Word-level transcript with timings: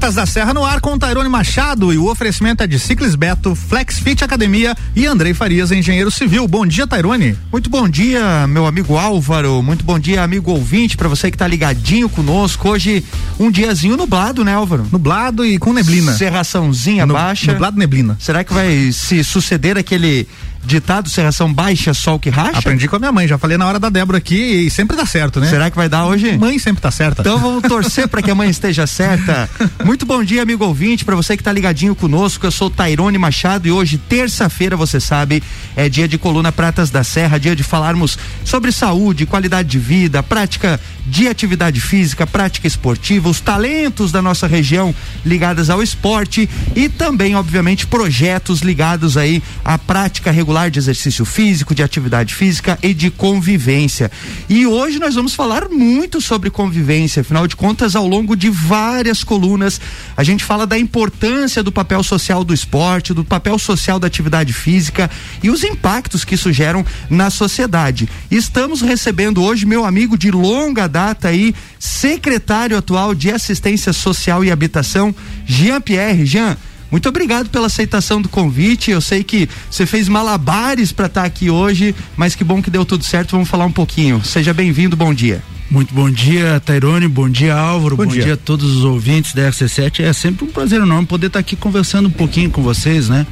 Pratas 0.00 0.14
da 0.14 0.24
Serra 0.24 0.54
no 0.54 0.64
ar 0.64 0.80
com 0.80 0.98
Tairone 0.98 1.28
Machado 1.28 1.92
e 1.92 1.98
o 1.98 2.10
oferecimento 2.10 2.62
é 2.62 2.66
de 2.66 2.78
Ciclis 2.78 3.14
Beto, 3.14 3.54
Flex 3.54 3.98
Fit 3.98 4.24
Academia 4.24 4.74
e 4.96 5.04
Andrei 5.04 5.34
Farias, 5.34 5.70
engenheiro 5.70 6.10
civil. 6.10 6.48
Bom 6.48 6.64
dia, 6.64 6.86
Tairone. 6.86 7.36
Muito 7.52 7.68
bom 7.68 7.86
dia, 7.86 8.46
meu 8.46 8.64
amigo 8.64 8.96
Álvaro. 8.96 9.62
Muito 9.62 9.84
bom 9.84 9.98
dia, 9.98 10.22
amigo 10.22 10.52
ouvinte, 10.52 10.96
para 10.96 11.06
você 11.06 11.30
que 11.30 11.36
tá 11.36 11.46
ligadinho 11.46 12.08
conosco. 12.08 12.70
Hoje, 12.70 13.04
um 13.38 13.50
diazinho 13.50 13.94
nublado, 13.94 14.42
né, 14.42 14.54
Álvaro? 14.54 14.86
Nublado 14.90 15.44
e 15.44 15.58
com 15.58 15.70
neblina. 15.70 16.14
Serraçãozinha 16.14 17.04
no, 17.04 17.12
baixa. 17.12 17.52
Nublado 17.52 17.78
neblina. 17.78 18.16
Será 18.18 18.42
que 18.42 18.54
vai 18.54 18.90
se 18.92 19.22
suceder 19.22 19.76
aquele 19.76 20.26
ditado 20.62 21.08
serração 21.08 21.52
baixa, 21.52 21.94
sol 21.94 22.18
que 22.18 22.30
racha? 22.30 22.58
Aprendi 22.58 22.86
com 22.86 22.96
a 22.96 22.98
minha 22.98 23.12
mãe, 23.12 23.26
já 23.26 23.38
falei 23.38 23.56
na 23.56 23.66
hora 23.66 23.78
da 23.78 23.88
Débora 23.88 24.18
aqui 24.18 24.66
e 24.66 24.70
sempre 24.70 24.96
dá 24.96 25.06
certo, 25.06 25.40
né? 25.40 25.48
Será 25.48 25.70
que 25.70 25.76
vai 25.76 25.88
dar 25.88 26.06
hoje? 26.06 26.36
Mãe 26.36 26.58
sempre 26.58 26.82
tá 26.82 26.90
certa. 26.90 27.22
Então 27.22 27.38
vamos 27.38 27.62
torcer 27.62 28.06
para 28.06 28.22
que 28.22 28.30
a 28.30 28.34
mãe 28.34 28.48
esteja 28.50 28.86
certa. 28.86 29.48
Muito 29.84 30.04
bom 30.04 30.22
dia, 30.22 30.42
amigo 30.42 30.64
ouvinte, 30.64 31.04
para 31.04 31.16
você 31.16 31.36
que 31.36 31.42
tá 31.42 31.52
ligadinho 31.52 31.94
conosco. 31.94 32.46
Eu 32.46 32.50
sou 32.50 32.70
Tairone 32.70 33.18
Machado 33.18 33.66
e 33.66 33.72
hoje, 33.72 33.98
terça-feira, 33.98 34.76
você 34.76 35.00
sabe, 35.00 35.42
é 35.74 35.88
dia 35.88 36.06
de 36.06 36.18
coluna 36.18 36.52
Pratas 36.52 36.90
da 36.90 37.02
Serra, 37.02 37.38
dia 37.38 37.56
de 37.56 37.62
falarmos 37.62 38.18
sobre 38.44 38.70
saúde, 38.70 39.26
qualidade 39.26 39.68
de 39.68 39.78
vida, 39.78 40.22
prática 40.22 40.78
de 41.06 41.26
atividade 41.26 41.80
física, 41.80 42.26
prática 42.26 42.66
esportiva, 42.66 43.28
os 43.28 43.40
talentos 43.40 44.12
da 44.12 44.20
nossa 44.22 44.46
região 44.46 44.94
ligadas 45.24 45.70
ao 45.70 45.82
esporte 45.82 46.48
e 46.76 46.88
também, 46.88 47.34
obviamente, 47.34 47.86
projetos 47.86 48.60
ligados 48.60 49.16
aí 49.16 49.42
à 49.64 49.78
prática 49.78 50.30
regular 50.30 50.49
regular 50.50 50.68
de 50.68 50.80
exercício 50.80 51.24
físico, 51.24 51.76
de 51.76 51.82
atividade 51.82 52.34
física 52.34 52.76
e 52.82 52.92
de 52.92 53.08
convivência. 53.08 54.10
E 54.48 54.66
hoje 54.66 54.98
nós 54.98 55.14
vamos 55.14 55.32
falar 55.32 55.68
muito 55.68 56.20
sobre 56.20 56.50
convivência, 56.50 57.20
afinal 57.20 57.46
de 57.46 57.54
contas, 57.54 57.94
ao 57.94 58.04
longo 58.04 58.34
de 58.34 58.50
várias 58.50 59.22
colunas, 59.22 59.80
a 60.16 60.24
gente 60.24 60.42
fala 60.42 60.66
da 60.66 60.76
importância 60.76 61.62
do 61.62 61.70
papel 61.70 62.02
social 62.02 62.42
do 62.42 62.52
esporte, 62.52 63.14
do 63.14 63.24
papel 63.24 63.60
social 63.60 64.00
da 64.00 64.08
atividade 64.08 64.52
física 64.52 65.08
e 65.40 65.50
os 65.50 65.62
impactos 65.62 66.24
que 66.24 66.34
isso 66.34 66.52
geram 66.52 66.84
na 67.08 67.30
sociedade. 67.30 68.08
Estamos 68.28 68.80
recebendo 68.80 69.44
hoje 69.44 69.64
meu 69.64 69.84
amigo 69.84 70.18
de 70.18 70.32
longa 70.32 70.88
data 70.88 71.28
aí, 71.28 71.54
secretário 71.78 72.76
atual 72.76 73.14
de 73.14 73.30
Assistência 73.30 73.92
Social 73.92 74.44
e 74.44 74.50
Habitação, 74.50 75.14
Jean 75.46 75.80
Pierre. 75.80 76.26
Jean, 76.26 76.56
muito 76.90 77.08
obrigado 77.08 77.48
pela 77.48 77.66
aceitação 77.66 78.20
do 78.20 78.28
convite. 78.28 78.90
Eu 78.90 79.00
sei 79.00 79.22
que 79.22 79.48
você 79.70 79.86
fez 79.86 80.08
malabares 80.08 80.92
para 80.92 81.06
estar 81.06 81.22
tá 81.22 81.26
aqui 81.26 81.50
hoje, 81.50 81.94
mas 82.16 82.34
que 82.34 82.42
bom 82.42 82.60
que 82.60 82.70
deu 82.70 82.84
tudo 82.84 83.04
certo. 83.04 83.32
Vamos 83.32 83.48
falar 83.48 83.66
um 83.66 83.72
pouquinho. 83.72 84.22
Seja 84.24 84.52
bem-vindo, 84.52 84.96
bom 84.96 85.14
dia. 85.14 85.42
Muito 85.70 85.94
bom 85.94 86.10
dia, 86.10 86.58
Tairone, 86.58 87.06
bom 87.06 87.28
dia, 87.28 87.54
Álvaro, 87.54 87.96
bom, 87.96 88.04
bom 88.04 88.10
dia. 88.10 88.24
dia. 88.24 88.34
a 88.34 88.36
todos 88.36 88.78
os 88.78 88.82
ouvintes 88.82 89.32
da 89.32 89.48
RC7. 89.48 90.00
É 90.00 90.12
sempre 90.12 90.44
um 90.44 90.48
prazer 90.48 90.80
enorme 90.80 91.06
poder 91.06 91.28
estar 91.28 91.38
aqui 91.38 91.54
conversando 91.54 92.08
um 92.08 92.10
pouquinho 92.10 92.50
com 92.50 92.60
vocês, 92.60 93.08
né? 93.08 93.24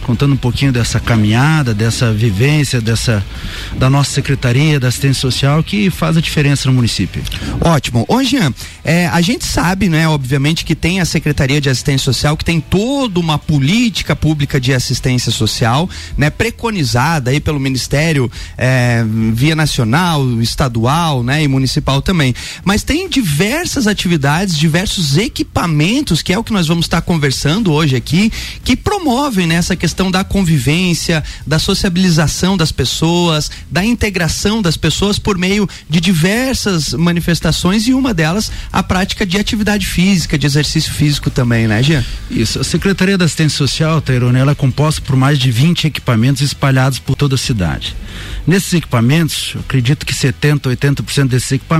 Contando 0.00 0.32
um 0.32 0.38
pouquinho 0.38 0.72
dessa 0.72 0.98
caminhada, 0.98 1.74
dessa 1.74 2.10
vivência, 2.10 2.80
dessa 2.80 3.22
da 3.76 3.90
nossa 3.90 4.10
Secretaria 4.10 4.80
da 4.80 4.88
Assistência 4.88 5.20
Social 5.20 5.62
que 5.62 5.90
faz 5.90 6.16
a 6.16 6.22
diferença 6.22 6.66
no 6.66 6.74
município. 6.74 7.22
Ótimo. 7.60 8.06
Ô, 8.08 8.22
Jean, 8.22 8.54
é, 8.82 9.06
a 9.08 9.20
gente 9.20 9.44
sabe, 9.44 9.90
né, 9.90 10.08
obviamente, 10.08 10.64
que 10.64 10.74
tem 10.74 10.98
a 10.98 11.04
Secretaria 11.04 11.60
de 11.60 11.68
Assistência 11.68 12.06
Social, 12.06 12.38
que 12.38 12.44
tem 12.44 12.58
toda 12.58 13.20
uma 13.20 13.38
política 13.38 14.16
pública 14.16 14.58
de 14.58 14.72
assistência 14.72 15.30
social, 15.30 15.90
né, 16.16 16.30
preconizada 16.30 17.30
aí 17.30 17.38
pelo 17.38 17.60
Ministério 17.60 18.32
é, 18.56 19.04
via 19.34 19.54
nacional, 19.54 20.40
estadual, 20.40 21.22
né, 21.22 21.42
e 21.42 21.48
municipal 21.48 21.81
municipal 21.82 22.00
também. 22.00 22.34
Mas 22.64 22.82
tem 22.82 23.08
diversas 23.08 23.86
atividades, 23.86 24.56
diversos 24.56 25.16
equipamentos, 25.16 26.22
que 26.22 26.32
é 26.32 26.38
o 26.38 26.44
que 26.44 26.52
nós 26.52 26.68
vamos 26.68 26.86
estar 26.86 27.02
conversando 27.02 27.72
hoje 27.72 27.96
aqui, 27.96 28.32
que 28.64 28.76
promovem 28.76 29.46
né, 29.46 29.56
essa 29.56 29.74
questão 29.74 30.10
da 30.10 30.22
convivência, 30.22 31.22
da 31.46 31.58
sociabilização 31.58 32.56
das 32.56 32.70
pessoas, 32.70 33.50
da 33.70 33.84
integração 33.84 34.62
das 34.62 34.76
pessoas 34.76 35.18
por 35.18 35.36
meio 35.36 35.68
de 35.90 36.00
diversas 36.00 36.94
manifestações 36.94 37.86
e 37.88 37.92
uma 37.92 38.14
delas 38.14 38.50
a 38.72 38.82
prática 38.82 39.26
de 39.26 39.38
atividade 39.38 39.86
física, 39.86 40.38
de 40.38 40.46
exercício 40.46 40.92
físico 40.92 41.30
também, 41.30 41.66
né, 41.66 41.82
Jean? 41.82 42.04
Isso. 42.30 42.60
A 42.60 42.64
Secretaria 42.64 43.18
da 43.18 43.24
Assistência 43.24 43.58
Social, 43.58 44.00
Tairone, 44.00 44.38
ela 44.38 44.52
é 44.52 44.54
composta 44.54 45.00
por 45.00 45.16
mais 45.16 45.38
de 45.38 45.50
20 45.50 45.86
equipamentos 45.86 46.42
espalhados 46.42 46.98
por 46.98 47.16
toda 47.16 47.34
a 47.34 47.38
cidade. 47.38 47.96
Nesses 48.46 48.72
equipamentos, 48.74 49.52
eu 49.54 49.60
acredito 49.60 50.04
que 50.04 50.14
70, 50.14 50.68
80% 50.70 51.28
desses 51.28 51.52
equipamentos 51.52 51.71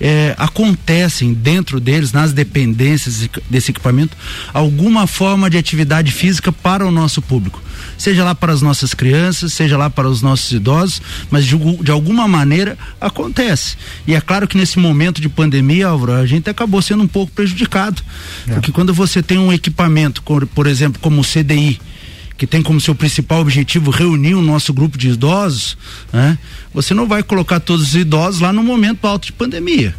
é, 0.00 0.34
acontecem 0.38 1.32
dentro 1.32 1.80
deles, 1.80 2.12
nas 2.12 2.32
dependências 2.32 3.28
desse 3.48 3.70
equipamento, 3.70 4.16
alguma 4.52 5.06
forma 5.06 5.50
de 5.50 5.58
atividade 5.58 6.12
física 6.12 6.52
para 6.52 6.86
o 6.86 6.90
nosso 6.90 7.20
público. 7.20 7.62
Seja 7.96 8.24
lá 8.24 8.34
para 8.34 8.52
as 8.52 8.62
nossas 8.62 8.94
crianças, 8.94 9.52
seja 9.52 9.76
lá 9.76 9.90
para 9.90 10.08
os 10.08 10.22
nossos 10.22 10.52
idosos, 10.52 11.02
mas 11.30 11.44
de, 11.44 11.56
de 11.56 11.90
alguma 11.90 12.28
maneira 12.28 12.76
acontece. 13.00 13.76
E 14.06 14.14
é 14.14 14.20
claro 14.20 14.46
que 14.46 14.56
nesse 14.56 14.78
momento 14.78 15.20
de 15.20 15.28
pandemia, 15.28 15.88
Álvaro, 15.88 16.12
a 16.12 16.26
gente 16.26 16.48
acabou 16.48 16.80
sendo 16.80 17.02
um 17.02 17.08
pouco 17.08 17.32
prejudicado. 17.32 18.02
É. 18.46 18.54
Porque 18.54 18.72
quando 18.72 18.94
você 18.94 19.22
tem 19.22 19.38
um 19.38 19.52
equipamento, 19.52 20.22
por 20.54 20.66
exemplo, 20.66 21.00
como 21.00 21.20
o 21.20 21.24
CDI, 21.24 21.80
que 22.38 22.46
tem 22.46 22.62
como 22.62 22.80
seu 22.80 22.94
principal 22.94 23.40
objetivo 23.40 23.90
reunir 23.90 24.34
o 24.34 24.40
nosso 24.40 24.72
grupo 24.72 24.96
de 24.96 25.08
idosos, 25.08 25.76
né? 26.12 26.38
Você 26.72 26.94
não 26.94 27.06
vai 27.06 27.22
colocar 27.22 27.58
todos 27.58 27.88
os 27.88 27.94
idosos 27.96 28.40
lá 28.40 28.52
no 28.52 28.62
momento 28.62 29.06
alto 29.06 29.26
de 29.26 29.32
pandemia. 29.32 29.94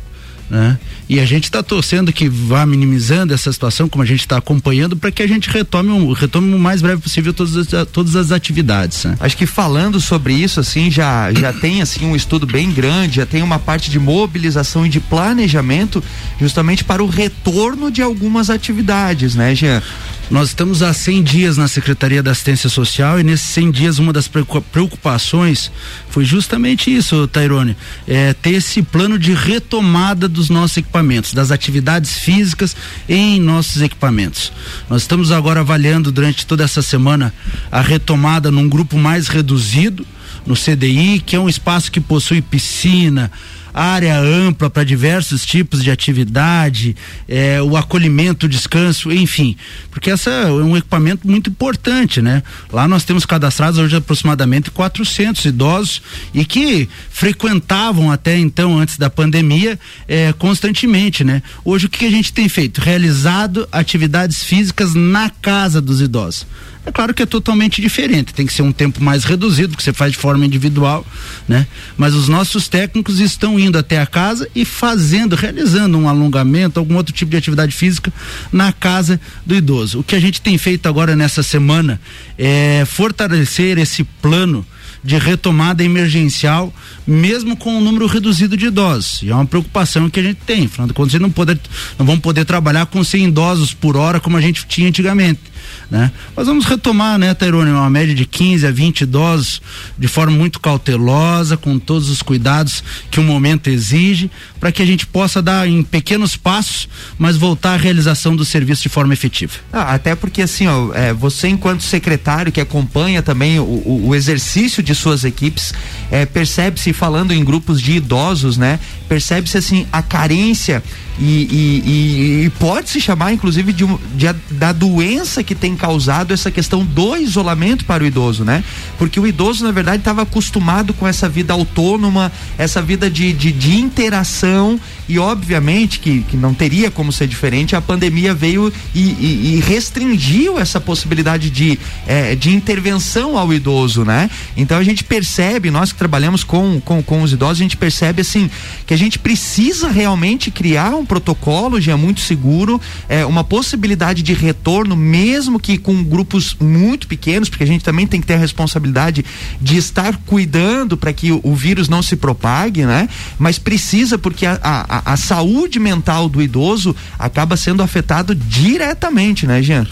Né? 0.49 0.79
E 1.07 1.19
a 1.19 1.25
gente 1.25 1.43
está 1.43 1.61
torcendo 1.61 2.11
que 2.11 2.27
vá 2.27 2.65
minimizando 2.65 3.33
essa 3.33 3.51
situação, 3.53 3.87
como 3.87 4.01
a 4.01 4.05
gente 4.05 4.21
está 4.21 4.37
acompanhando, 4.37 4.97
para 4.97 5.11
que 5.11 5.21
a 5.21 5.27
gente 5.27 5.47
retome, 5.47 5.91
um, 5.91 6.11
retome 6.11 6.55
o 6.55 6.59
mais 6.59 6.81
breve 6.81 7.01
possível 7.01 7.31
todas 7.33 7.55
as, 7.55 7.87
todas 7.89 8.15
as 8.15 8.31
atividades. 8.31 9.03
Né? 9.03 9.15
Acho 9.19 9.37
que 9.37 9.45
falando 9.45 9.99
sobre 9.99 10.33
isso, 10.33 10.59
assim, 10.59 10.89
já, 10.89 11.31
já 11.33 11.53
tem 11.53 11.83
assim 11.83 12.05
um 12.05 12.15
estudo 12.15 12.47
bem 12.47 12.71
grande, 12.71 13.17
já 13.17 13.27
tem 13.27 13.43
uma 13.43 13.59
parte 13.59 13.91
de 13.91 13.99
mobilização 13.99 14.85
e 14.85 14.89
de 14.89 14.99
planejamento 14.99 16.03
justamente 16.39 16.83
para 16.83 17.03
o 17.03 17.07
retorno 17.07 17.91
de 17.91 18.01
algumas 18.01 18.49
atividades, 18.49 19.35
né, 19.35 19.53
Jean? 19.53 19.83
Nós 20.29 20.49
estamos 20.49 20.83
há 20.83 20.93
100 20.93 21.23
dias 21.23 21.57
na 21.57 21.67
Secretaria 21.67 22.21
da 22.21 22.29
Assistência 22.29 22.69
Social 22.69 23.19
e 23.19 23.23
nesses 23.23 23.47
100 23.47 23.71
dias 23.71 23.97
uma 23.97 24.13
das 24.13 24.27
preocupações 24.27 25.71
foi 26.11 26.23
justamente 26.23 26.95
isso, 26.95 27.27
Tairone, 27.27 27.75
é 28.07 28.31
ter 28.33 28.51
esse 28.51 28.83
plano 28.83 29.17
de 29.17 29.33
retomada 29.33 30.27
dos 30.27 30.51
nossos 30.51 30.77
equipamentos, 30.77 31.33
das 31.33 31.49
atividades 31.49 32.19
físicas 32.19 32.75
em 33.07 33.41
nossos 33.41 33.81
equipamentos. 33.81 34.51
Nós 34.87 35.01
estamos 35.01 35.31
agora 35.31 35.61
avaliando 35.61 36.11
durante 36.11 36.45
toda 36.45 36.63
essa 36.63 36.83
semana 36.83 37.33
a 37.71 37.81
retomada 37.81 38.51
num 38.51 38.69
grupo 38.69 38.99
mais 38.99 39.29
reduzido 39.29 40.05
no 40.45 40.53
CDI, 40.55 41.23
que 41.25 41.35
é 41.35 41.39
um 41.39 41.49
espaço 41.49 41.91
que 41.91 41.99
possui 41.99 42.39
piscina, 42.39 43.31
área 43.73 44.19
ampla 44.19 44.69
para 44.69 44.83
diversos 44.83 45.45
tipos 45.45 45.83
de 45.83 45.91
atividade, 45.91 46.95
é, 47.27 47.61
o 47.61 47.75
acolhimento, 47.77 48.45
o 48.45 48.49
descanso, 48.49 49.11
enfim, 49.11 49.55
porque 49.91 50.09
essa 50.09 50.29
é 50.29 50.51
um 50.51 50.75
equipamento 50.75 51.27
muito 51.27 51.49
importante, 51.49 52.21
né? 52.21 52.43
Lá 52.71 52.87
nós 52.87 53.03
temos 53.03 53.25
cadastrados 53.25 53.79
hoje 53.79 53.95
aproximadamente 53.95 54.71
400 54.71 55.45
idosos 55.45 56.01
e 56.33 56.45
que 56.45 56.89
frequentavam 57.09 58.11
até 58.11 58.37
então, 58.37 58.77
antes 58.77 58.97
da 58.97 59.09
pandemia, 59.09 59.79
é, 60.07 60.33
constantemente, 60.33 61.23
né? 61.23 61.41
Hoje 61.63 61.85
o 61.85 61.89
que 61.89 62.05
a 62.05 62.11
gente 62.11 62.33
tem 62.33 62.49
feito? 62.49 62.81
Realizado 62.81 63.67
atividades 63.71 64.43
físicas 64.43 64.93
na 64.93 65.29
casa 65.29 65.81
dos 65.81 66.01
idosos. 66.01 66.45
É 66.89 66.91
claro 66.91 67.13
que 67.13 67.21
é 67.21 67.25
totalmente 67.27 67.83
diferente, 67.83 68.33
tem 68.33 68.47
que 68.47 68.53
ser 68.53 68.63
um 68.63 68.71
tempo 68.71 69.03
mais 69.03 69.23
reduzido, 69.23 69.77
que 69.77 69.83
você 69.83 69.93
faz 69.93 70.13
de 70.13 70.17
forma 70.17 70.43
individual, 70.43 71.05
né? 71.47 71.67
Mas 71.95 72.15
os 72.15 72.27
nossos 72.27 72.67
técnicos 72.67 73.19
estão 73.19 73.59
indo 73.59 73.77
até 73.77 74.01
a 74.01 74.07
casa 74.07 74.49
e 74.55 74.65
fazendo, 74.65 75.35
realizando 75.35 75.99
um 75.99 76.09
alongamento, 76.09 76.79
algum 76.79 76.95
outro 76.95 77.13
tipo 77.13 77.29
de 77.29 77.37
atividade 77.37 77.75
física 77.75 78.11
na 78.51 78.73
casa 78.73 79.21
do 79.45 79.53
idoso. 79.53 79.99
O 79.99 80.03
que 80.03 80.15
a 80.15 80.19
gente 80.19 80.41
tem 80.41 80.57
feito 80.57 80.89
agora 80.89 81.15
nessa 81.15 81.43
semana 81.43 82.01
é 82.35 82.83
fortalecer 82.87 83.77
esse 83.77 84.03
plano 84.03 84.65
de 85.03 85.15
retomada 85.15 85.83
emergencial, 85.83 86.73
mesmo 87.05 87.55
com 87.55 87.77
um 87.77 87.81
número 87.81 88.07
reduzido 88.07 88.57
de 88.57 88.65
idosos. 88.65 89.21
E 89.21 89.29
é 89.29 89.35
uma 89.35 89.45
preocupação 89.45 90.09
que 90.09 90.19
a 90.19 90.23
gente 90.23 90.39
tem. 90.43 90.65
Afinal 90.65 90.87
de 90.87 90.93
contas, 90.95 91.21
não, 91.21 91.29
poder, 91.29 91.59
não 91.99 92.05
vamos 92.05 92.21
poder 92.21 92.45
trabalhar 92.45 92.87
com 92.87 93.03
100 93.03 93.27
idosos 93.27 93.75
por 93.75 93.95
hora 93.95 94.19
como 94.19 94.37
a 94.37 94.41
gente 94.41 94.65
tinha 94.65 94.87
antigamente 94.87 95.39
né? 95.89 96.11
Mas 96.35 96.47
vamos 96.47 96.65
retomar, 96.65 97.17
né, 97.17 97.33
Tairone, 97.33 97.71
uma 97.71 97.89
média 97.89 98.13
de 98.13 98.25
15 98.25 98.67
a 98.67 98.71
20 98.71 99.01
idosos 99.01 99.61
de 99.97 100.07
forma 100.07 100.35
muito 100.35 100.59
cautelosa, 100.59 101.57
com 101.57 101.77
todos 101.79 102.09
os 102.09 102.21
cuidados 102.21 102.83
que 103.09 103.19
o 103.19 103.23
momento 103.23 103.69
exige, 103.69 104.29
para 104.59 104.71
que 104.71 104.81
a 104.81 104.85
gente 104.85 105.05
possa 105.05 105.41
dar 105.41 105.67
em 105.67 105.83
pequenos 105.83 106.35
passos, 106.35 106.87
mas 107.17 107.37
voltar 107.37 107.73
à 107.73 107.77
realização 107.77 108.35
do 108.35 108.45
serviço 108.45 108.83
de 108.83 108.89
forma 108.89 109.13
efetiva. 109.13 109.53
Ah, 109.71 109.93
até 109.93 110.15
porque 110.15 110.41
assim, 110.41 110.67
ó, 110.67 110.93
é, 110.93 111.13
você 111.13 111.47
enquanto 111.47 111.81
secretário 111.83 112.51
que 112.51 112.61
acompanha 112.61 113.21
também 113.21 113.59
o, 113.59 113.63
o, 113.63 114.07
o 114.07 114.15
exercício 114.15 114.83
de 114.83 114.93
suas 114.95 115.23
equipes. 115.23 115.73
É, 116.11 116.25
percebe-se, 116.25 116.93
falando 116.93 117.31
em 117.31 117.43
grupos 117.43 117.81
de 117.81 117.93
idosos, 117.93 118.57
né? 118.57 118.79
Percebe-se 119.07 119.57
assim 119.57 119.87
a 119.91 120.01
carência 120.01 120.83
e, 121.19 121.23
e, 121.23 121.83
e, 121.85 122.45
e 122.45 122.49
pode 122.51 122.89
se 122.89 123.01
chamar, 123.01 123.33
inclusive, 123.33 123.73
de, 123.73 123.85
de, 124.15 124.33
da 124.51 124.71
doença 124.71 125.43
que 125.43 125.53
tem 125.59 125.75
causado 125.75 126.33
essa 126.33 126.49
questão 126.49 126.83
do 126.83 127.15
isolamento 127.17 127.85
para 127.85 128.03
o 128.03 128.07
idoso, 128.07 128.43
né? 128.43 128.63
Porque 128.97 129.19
o 129.19 129.27
idoso, 129.27 129.63
na 129.63 129.71
verdade, 129.71 129.97
estava 129.97 130.21
acostumado 130.21 130.93
com 130.93 131.07
essa 131.07 131.27
vida 131.27 131.53
autônoma, 131.53 132.31
essa 132.57 132.81
vida 132.81 133.09
de, 133.09 133.33
de, 133.33 133.51
de 133.51 133.79
interação 133.79 134.79
e 135.09 135.17
obviamente 135.17 135.99
que, 135.99 136.21
que 136.21 136.37
não 136.37 136.53
teria 136.53 136.91
como 136.91 137.11
ser 137.11 137.27
diferente, 137.27 137.75
a 137.75 137.81
pandemia 137.81 138.31
veio 138.31 138.71
e, 138.93 138.99
e, 138.99 139.55
e 139.55 139.59
restringiu 139.59 140.59
essa 140.59 140.79
possibilidade 140.79 141.49
de, 141.49 141.79
é, 142.05 142.35
de 142.35 142.51
intervenção 142.51 143.35
ao 143.35 143.51
idoso, 143.51 144.05
né? 144.05 144.29
Então 144.55 144.77
a 144.77 144.83
gente 144.83 145.03
percebe, 145.03 145.71
nós 145.71 145.91
que 145.91 145.97
trabalhamos 145.97 146.43
com, 146.43 146.79
com, 146.79 147.01
com 147.01 147.23
os 147.23 147.33
idosos, 147.33 147.59
a 147.59 147.63
gente 147.63 147.75
percebe 147.75 148.21
assim 148.21 148.51
que 148.85 148.93
a 148.93 148.97
gente 148.97 149.17
precisa 149.17 149.89
realmente 149.89 150.51
criar 150.51 150.91
um 150.91 151.03
protocolo 151.03 151.81
já 151.81 151.97
muito 151.97 152.21
seguro, 152.21 152.79
é, 153.07 153.25
uma 153.25 153.43
possibilidade 153.43 154.21
de 154.21 154.33
retorno, 154.33 154.95
mesmo 154.95 155.59
que 155.59 155.79
com 155.79 156.03
grupos 156.03 156.55
muito 156.59 157.07
pequenos, 157.07 157.49
porque 157.49 157.63
a 157.63 157.67
gente 157.67 157.83
também 157.83 158.05
tem 158.05 158.21
que 158.21 158.27
ter 158.27 158.35
a 158.35 158.37
responsabilidade 158.37 159.25
de 159.59 159.75
estar 159.75 160.17
cuidando 160.27 160.95
para 160.95 161.11
que 161.11 161.31
o, 161.31 161.39
o, 161.43 161.55
vírus 161.55 161.89
não 161.89 162.03
se 162.03 162.15
propague, 162.15 162.85
né? 162.85 163.09
Mas 163.39 163.57
precisa 163.57 164.15
porque 164.19 164.45
a, 164.45 164.59
a 164.61 164.98
a, 165.05 165.17
saúde 165.17 165.79
mental 165.79 166.29
do 166.29 166.41
idoso 166.41 166.95
acaba 167.17 167.57
sendo 167.57 167.81
afetado 167.83 168.33
diretamente, 168.33 169.45
né, 169.45 169.61
Jean? 169.61 169.85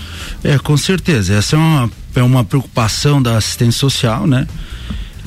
É, 0.44 0.58
com 0.58 0.78
certeza. 0.78 1.36
Essa 1.36 1.56
é 1.56 1.60
uma, 1.60 1.92
é 2.16 2.24
uma 2.24 2.44
preocupação 2.44 3.22
da 3.22 3.38
assistência 3.38 3.80
social, 3.80 4.28
né? 4.28 4.48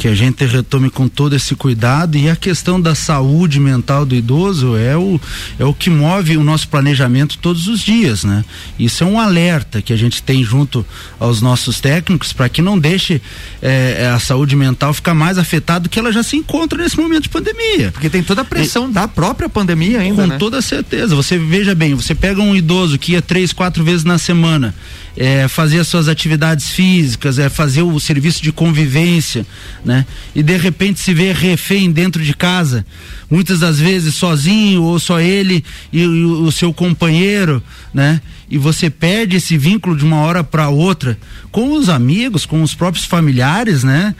Que 0.00 0.08
a 0.08 0.14
gente 0.14 0.46
retome 0.46 0.88
com 0.88 1.06
todo 1.06 1.36
esse 1.36 1.54
cuidado 1.54 2.16
e 2.16 2.30
a 2.30 2.34
questão 2.34 2.80
da 2.80 2.94
saúde 2.94 3.60
mental 3.60 4.06
do 4.06 4.14
idoso 4.14 4.74
é 4.74 4.96
o, 4.96 5.20
é 5.58 5.64
o 5.66 5.74
que 5.74 5.90
move 5.90 6.38
o 6.38 6.42
nosso 6.42 6.68
planejamento 6.68 7.36
todos 7.36 7.68
os 7.68 7.80
dias, 7.80 8.24
né? 8.24 8.42
Isso 8.78 9.04
é 9.04 9.06
um 9.06 9.20
alerta 9.20 9.82
que 9.82 9.92
a 9.92 9.96
gente 9.96 10.22
tem 10.22 10.42
junto 10.42 10.86
aos 11.18 11.42
nossos 11.42 11.82
técnicos 11.82 12.32
para 12.32 12.48
que 12.48 12.62
não 12.62 12.78
deixe 12.78 13.20
eh, 13.60 14.10
a 14.14 14.18
saúde 14.18 14.56
mental 14.56 14.94
ficar 14.94 15.12
mais 15.12 15.36
afetada 15.36 15.80
do 15.80 15.90
que 15.90 15.98
ela 15.98 16.10
já 16.10 16.22
se 16.22 16.34
encontra 16.34 16.82
nesse 16.82 16.96
momento 16.96 17.24
de 17.24 17.28
pandemia. 17.28 17.92
Porque 17.92 18.08
tem 18.08 18.22
toda 18.22 18.40
a 18.40 18.44
pressão 18.44 18.88
e, 18.88 18.92
da 18.94 19.06
própria 19.06 19.50
pandemia 19.50 20.00
ainda, 20.00 20.22
Com 20.22 20.28
né? 20.28 20.38
toda 20.38 20.62
certeza. 20.62 21.14
Você 21.14 21.36
veja 21.36 21.74
bem, 21.74 21.92
você 21.92 22.14
pega 22.14 22.40
um 22.40 22.56
idoso 22.56 22.98
que 22.98 23.12
ia 23.12 23.20
três, 23.20 23.52
quatro 23.52 23.84
vezes 23.84 24.04
na 24.04 24.16
semana, 24.16 24.74
é, 25.20 25.46
fazer 25.48 25.80
as 25.80 25.86
suas 25.86 26.08
atividades 26.08 26.70
físicas, 26.70 27.38
é, 27.38 27.50
fazer 27.50 27.82
o 27.82 28.00
serviço 28.00 28.42
de 28.42 28.50
convivência, 28.50 29.46
né? 29.84 30.06
E 30.34 30.42
de 30.42 30.56
repente 30.56 30.98
se 30.98 31.12
vê 31.12 31.30
refém 31.30 31.92
dentro 31.92 32.24
de 32.24 32.32
casa, 32.32 32.86
muitas 33.30 33.60
das 33.60 33.78
vezes 33.78 34.14
sozinho 34.14 34.82
ou 34.82 34.98
só 34.98 35.20
ele 35.20 35.62
e, 35.92 36.00
e 36.00 36.06
o 36.06 36.50
seu 36.50 36.72
companheiro, 36.72 37.62
né? 37.92 38.22
E 38.50 38.56
você 38.56 38.88
perde 38.88 39.36
esse 39.36 39.58
vínculo 39.58 39.94
de 39.94 40.06
uma 40.06 40.16
hora 40.16 40.42
para 40.42 40.70
outra 40.70 41.18
com 41.52 41.74
os 41.74 41.90
amigos, 41.90 42.46
com 42.46 42.62
os 42.62 42.74
próprios 42.74 43.04
familiares, 43.04 43.84
né? 43.84 44.14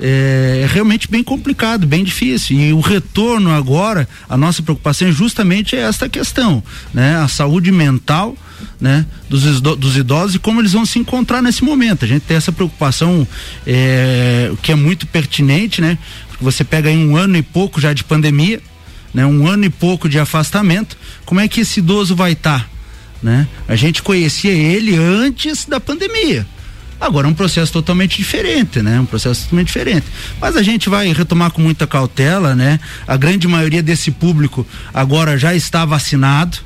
É, 0.00 0.62
é, 0.62 0.66
realmente 0.72 1.06
bem 1.10 1.22
complicado, 1.22 1.86
bem 1.86 2.02
difícil. 2.02 2.58
E 2.58 2.72
o 2.72 2.80
retorno 2.80 3.50
agora, 3.50 4.08
a 4.26 4.38
nossa 4.38 4.62
preocupação 4.62 5.08
é 5.08 5.12
justamente 5.12 5.76
esta 5.76 6.08
questão, 6.08 6.62
né? 6.94 7.18
A 7.18 7.28
saúde 7.28 7.70
mental, 7.70 8.34
né? 8.80 9.04
Dos, 9.28 9.60
dos 9.60 9.96
idosos 9.96 10.34
e 10.36 10.38
como 10.38 10.60
eles 10.60 10.72
vão 10.72 10.86
se 10.86 10.98
encontrar 10.98 11.42
nesse 11.42 11.64
momento. 11.64 12.04
A 12.04 12.08
gente 12.08 12.22
tem 12.22 12.36
essa 12.36 12.52
preocupação 12.52 13.26
é, 13.66 14.52
que 14.62 14.72
é 14.72 14.74
muito 14.74 15.06
pertinente, 15.06 15.80
né? 15.80 15.98
Porque 16.28 16.44
você 16.44 16.64
pega 16.64 16.88
aí 16.88 16.96
um 16.96 17.16
ano 17.16 17.36
e 17.36 17.42
pouco 17.42 17.80
já 17.80 17.92
de 17.92 18.04
pandemia, 18.04 18.60
né? 19.12 19.26
Um 19.26 19.46
ano 19.46 19.64
e 19.64 19.70
pouco 19.70 20.08
de 20.08 20.18
afastamento. 20.18 20.96
Como 21.24 21.40
é 21.40 21.48
que 21.48 21.60
esse 21.60 21.80
idoso 21.80 22.14
vai 22.14 22.32
estar? 22.32 22.60
Tá, 22.60 22.66
né? 23.22 23.48
A 23.66 23.76
gente 23.76 24.02
conhecia 24.02 24.52
ele 24.52 24.96
antes 24.96 25.64
da 25.64 25.80
pandemia 25.80 26.46
Agora 27.00 27.26
é 27.26 27.30
um 27.30 27.34
processo 27.34 27.72
totalmente 27.72 28.16
diferente, 28.16 28.80
né? 28.80 28.98
Um 28.98 29.04
processo 29.04 29.44
totalmente 29.44 29.66
diferente. 29.66 30.06
Mas 30.40 30.56
a 30.56 30.62
gente 30.62 30.88
vai 30.88 31.12
retomar 31.12 31.50
com 31.50 31.60
muita 31.60 31.86
cautela, 31.86 32.54
né? 32.54 32.80
A 33.06 33.16
grande 33.16 33.46
maioria 33.46 33.82
desse 33.82 34.10
público 34.10 34.66
agora 34.94 35.36
já 35.36 35.54
está 35.54 35.84
vacinado. 35.84 36.58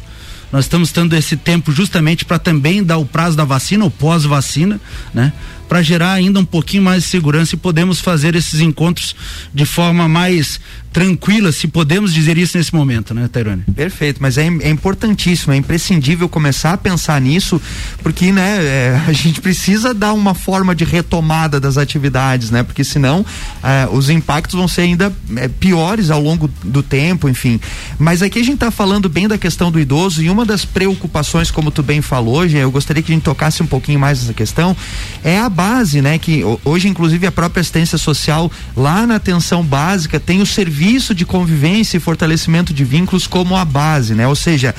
Nós 0.53 0.65
estamos 0.65 0.91
tendo 0.91 1.15
esse 1.15 1.37
tempo 1.37 1.71
justamente 1.73 2.25
para 2.25 2.39
também 2.39 2.83
dar 2.83 2.99
o 2.99 3.07
prazo 3.07 3.37
da 3.37 3.45
vacina 3.45 3.85
ou 3.85 3.91
pós-vacina, 3.91 4.81
né? 5.15 5.33
para 5.71 5.83
gerar 5.83 6.15
ainda 6.15 6.41
um 6.41 6.45
pouquinho 6.45 6.83
mais 6.83 7.05
de 7.05 7.09
segurança 7.09 7.55
e 7.55 7.59
podemos 7.59 8.01
fazer 8.01 8.35
esses 8.35 8.59
encontros 8.59 9.15
de 9.55 9.65
forma 9.65 10.09
mais 10.09 10.59
tranquila, 10.93 11.53
se 11.53 11.69
podemos 11.69 12.13
dizer 12.13 12.37
isso 12.37 12.59
nesse 12.59 12.75
momento, 12.75 13.15
né, 13.15 13.29
Tairone? 13.29 13.63
Perfeito, 13.75 14.19
mas 14.21 14.37
é, 14.37 14.47
é, 14.47 14.69
importantíssimo, 14.69 15.53
é 15.53 15.57
imprescindível 15.57 16.29
começar 16.29 16.73
a 16.73 16.77
pensar 16.77 17.21
nisso, 17.21 17.61
porque, 18.03 18.33
né, 18.33 18.59
é, 18.61 19.03
a 19.07 19.13
gente 19.13 19.41
precisa 19.41 19.95
dar 19.95 20.13
uma 20.13 20.35
forma 20.35 20.75
de 20.75 20.85
retomada 20.85 21.61
das 21.61 21.79
atividades, 21.79 22.51
né, 22.51 22.63
porque 22.63 22.83
senão 22.83 23.25
é, 23.63 23.89
os 23.91 24.11
impactos 24.11 24.59
vão 24.59 24.67
ser 24.67 24.83
ainda 24.83 25.13
é, 25.37 25.47
piores 25.47 26.11
ao 26.11 26.21
longo 26.21 26.51
do 26.65 26.83
tempo, 26.83 27.29
enfim. 27.29 27.61
Mas 27.99 28.21
aqui 28.21 28.41
a 28.41 28.45
gente 28.45 28.55
está 28.55 28.71
falando 28.71 29.09
bem 29.09 29.29
da 29.29 29.39
questão 29.39 29.71
do 29.71 29.79
idoso 29.79 30.23
e 30.23 30.29
uma 30.29 30.45
das 30.45 30.65
preocupações, 30.65 31.51
como 31.51 31.71
tu 31.71 31.83
bem 31.83 32.03
falou, 32.03 32.49
já, 32.49 32.59
eu 32.59 32.71
gostaria 32.71 33.03
que 33.03 33.13
a 33.13 33.15
gente 33.15 33.25
tocasse 33.25 33.63
um 33.63 33.67
pouquinho 33.67 34.01
mais 34.01 34.21
nessa 34.21 34.35
questão, 34.35 34.77
é 35.23 35.39
a 35.39 35.49
base, 35.49 36.03
né? 36.03 36.19
Que 36.19 36.43
hoje, 36.65 36.89
inclusive, 36.89 37.27
a 37.27 37.33
própria 37.33 37.61
assistência 37.61 37.97
social, 37.97 38.51
lá 38.77 39.07
na 39.07 39.17
atenção 39.17 39.63
básica, 39.63 40.19
tem 40.19 40.41
o 40.41 40.47
serviço 40.47 40.80
de 41.15 41.27
convivência 41.27 41.97
e 41.97 42.01
fortalecimento 42.01 42.73
de 42.73 42.85
vínculos 42.85 43.27
como 43.27 43.57
a 43.57 43.65
base, 43.65 44.15
né? 44.15 44.27
Ou 44.27 44.35
seja, 44.35 44.75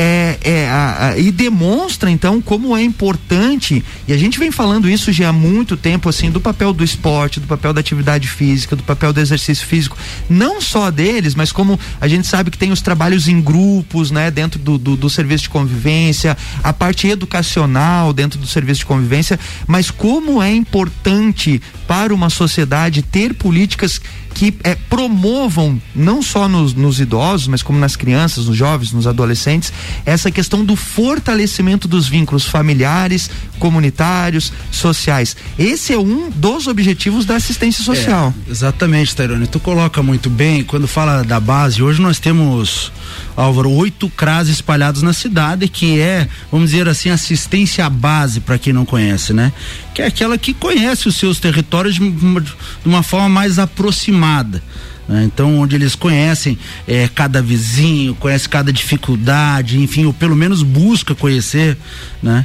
é, 0.00 0.38
é 0.44 0.68
a, 0.68 1.08
a, 1.08 1.18
e 1.18 1.32
demonstra 1.32 2.08
então 2.08 2.40
como 2.40 2.76
é 2.76 2.82
importante 2.84 3.84
e 4.06 4.12
a 4.12 4.16
gente 4.16 4.38
vem 4.38 4.52
falando 4.52 4.88
isso 4.88 5.12
já 5.12 5.30
há 5.30 5.32
muito 5.32 5.76
tempo 5.76 6.08
assim 6.08 6.30
do 6.30 6.40
papel 6.40 6.72
do 6.72 6.84
esporte, 6.84 7.40
do 7.40 7.48
papel 7.48 7.72
da 7.72 7.80
atividade 7.80 8.28
física, 8.28 8.76
do 8.76 8.84
papel 8.84 9.12
do 9.12 9.18
exercício 9.18 9.66
físico, 9.66 9.98
não 10.30 10.60
só 10.60 10.88
deles, 10.92 11.34
mas 11.34 11.50
como 11.50 11.78
a 12.00 12.06
gente 12.06 12.28
sabe 12.28 12.52
que 12.52 12.56
tem 12.56 12.70
os 12.70 12.80
trabalhos 12.80 13.26
em 13.26 13.40
grupos, 13.40 14.12
né, 14.12 14.30
dentro 14.30 14.60
do, 14.60 14.78
do, 14.78 14.96
do 14.96 15.10
serviço 15.10 15.42
de 15.42 15.50
convivência, 15.50 16.36
a 16.62 16.72
parte 16.72 17.08
educacional 17.08 18.12
dentro 18.12 18.38
do 18.38 18.46
serviço 18.46 18.80
de 18.80 18.86
convivência, 18.86 19.38
mas 19.66 19.90
como 19.90 20.40
é 20.40 20.54
importante 20.54 21.60
para 21.88 22.14
uma 22.14 22.30
sociedade 22.30 23.02
ter 23.02 23.34
políticas 23.34 24.00
que 24.34 24.54
é, 24.62 24.76
promovam, 24.76 25.82
não 25.92 26.22
só 26.22 26.46
nos, 26.46 26.72
nos, 26.72 27.00
idosos, 27.00 27.48
mas 27.48 27.60
como 27.60 27.76
nas 27.76 27.96
crianças, 27.96 28.46
nos 28.46 28.56
jovens, 28.56 28.92
nos 28.92 29.06
adolescentes, 29.06 29.72
essa 30.04 30.30
questão 30.30 30.64
do 30.64 30.76
fortalecimento 30.76 31.86
dos 31.86 32.08
vínculos 32.08 32.44
familiares, 32.44 33.30
comunitários, 33.58 34.52
sociais. 34.70 35.36
Esse 35.58 35.92
é 35.92 35.98
um 35.98 36.30
dos 36.30 36.66
objetivos 36.66 37.24
da 37.24 37.36
assistência 37.36 37.84
social. 37.84 38.32
É, 38.46 38.50
exatamente, 38.50 39.14
Tairone. 39.14 39.46
Tu 39.46 39.60
coloca 39.60 40.02
muito 40.02 40.30
bem, 40.30 40.62
quando 40.64 40.86
fala 40.86 41.22
da 41.22 41.40
base, 41.40 41.82
hoje 41.82 42.00
nós 42.00 42.18
temos, 42.18 42.92
Álvaro, 43.36 43.70
oito 43.70 44.08
CRAS 44.10 44.48
espalhados 44.48 45.02
na 45.02 45.12
cidade, 45.12 45.68
que 45.68 46.00
é, 46.00 46.28
vamos 46.50 46.70
dizer 46.70 46.88
assim, 46.88 47.10
assistência 47.10 47.84
à 47.84 47.90
base, 47.90 48.40
para 48.40 48.58
quem 48.58 48.72
não 48.72 48.84
conhece, 48.84 49.32
né? 49.32 49.52
Que 49.94 50.02
é 50.02 50.06
aquela 50.06 50.38
que 50.38 50.54
conhece 50.54 51.08
os 51.08 51.16
seus 51.16 51.38
territórios 51.38 51.94
de 51.96 52.02
uma, 52.02 52.40
de 52.40 52.54
uma 52.84 53.02
forma 53.02 53.28
mais 53.28 53.58
aproximada 53.58 54.62
né? 55.08 55.24
Então, 55.24 55.58
onde 55.58 55.74
eles 55.74 55.94
conhecem 55.94 56.58
é, 56.86 57.08
cada 57.08 57.40
vizinho, 57.40 58.14
conhece 58.14 58.48
cada 58.48 58.72
dificuldade, 58.72 59.80
enfim, 59.80 60.04
ou 60.04 60.12
pelo 60.12 60.36
menos 60.36 60.62
busca 60.62 61.14
conhecer, 61.14 61.76
né? 62.22 62.44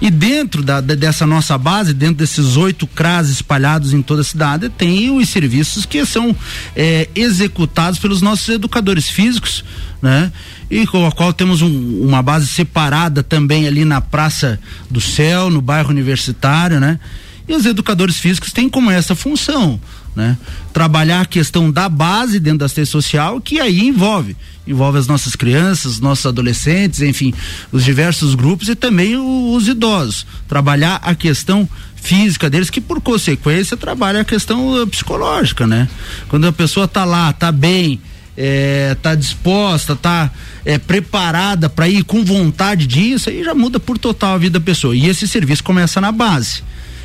E 0.00 0.10
dentro 0.10 0.62
da, 0.62 0.80
dessa 0.80 1.26
nossa 1.26 1.58
base, 1.58 1.92
dentro 1.92 2.16
desses 2.16 2.56
oito 2.56 2.86
CRAS 2.86 3.28
espalhados 3.28 3.92
em 3.92 4.00
toda 4.00 4.22
a 4.22 4.24
cidade, 4.24 4.70
tem 4.70 5.10
os 5.10 5.28
serviços 5.28 5.84
que 5.84 6.06
são 6.06 6.34
é, 6.74 7.06
executados 7.14 7.98
pelos 7.98 8.22
nossos 8.22 8.48
educadores 8.48 9.10
físicos, 9.10 9.62
né? 10.00 10.32
E 10.70 10.86
com 10.86 11.06
a 11.06 11.12
qual 11.12 11.34
temos 11.34 11.60
um, 11.60 12.00
uma 12.02 12.22
base 12.22 12.46
separada 12.46 13.22
também 13.22 13.66
ali 13.66 13.84
na 13.84 14.00
Praça 14.00 14.58
do 14.90 15.02
Céu, 15.02 15.50
no 15.50 15.60
bairro 15.60 15.90
universitário, 15.90 16.80
né? 16.80 16.98
E 17.46 17.54
os 17.54 17.66
educadores 17.66 18.16
físicos 18.16 18.52
têm 18.52 18.70
como 18.70 18.90
essa 18.90 19.14
função, 19.14 19.78
né? 20.14 20.36
Trabalhar 20.72 21.22
a 21.22 21.26
questão 21.26 21.70
da 21.70 21.88
base 21.88 22.40
dentro 22.40 22.60
da 22.60 22.66
assistência 22.66 22.92
social, 22.92 23.40
que 23.40 23.60
aí 23.60 23.80
envolve 23.80 24.36
envolve 24.66 24.98
as 24.98 25.08
nossas 25.08 25.34
crianças, 25.34 25.98
nossos 25.98 26.26
adolescentes, 26.26 27.00
enfim, 27.02 27.34
os 27.72 27.84
diversos 27.84 28.34
grupos 28.34 28.68
e 28.68 28.76
também 28.76 29.16
os 29.16 29.66
idosos. 29.66 30.24
Trabalhar 30.46 31.00
a 31.02 31.14
questão 31.14 31.68
física 31.96 32.48
deles, 32.48 32.70
que 32.70 32.80
por 32.80 33.00
consequência 33.00 33.76
trabalha 33.76 34.20
a 34.20 34.24
questão 34.24 34.80
uh, 34.80 34.86
psicológica, 34.86 35.66
né? 35.66 35.88
Quando 36.28 36.46
a 36.46 36.52
pessoa 36.52 36.86
tá 36.86 37.04
lá, 37.04 37.32
tá 37.32 37.50
bem, 37.50 38.00
é, 38.36 38.96
tá 39.02 39.14
disposta, 39.14 39.96
tá 39.96 40.30
é, 40.64 40.78
preparada 40.78 41.68
para 41.68 41.88
ir 41.88 42.04
com 42.04 42.24
vontade 42.24 42.86
disso, 42.86 43.28
aí 43.28 43.42
já 43.42 43.54
muda 43.54 43.80
por 43.80 43.98
total 43.98 44.34
a 44.34 44.38
vida 44.38 44.58
da 44.58 44.64
pessoa. 44.64 44.96
E 44.96 45.08
esse 45.08 45.26
serviço 45.26 45.64
começa 45.64 46.00
na 46.00 46.12
base 46.12 46.62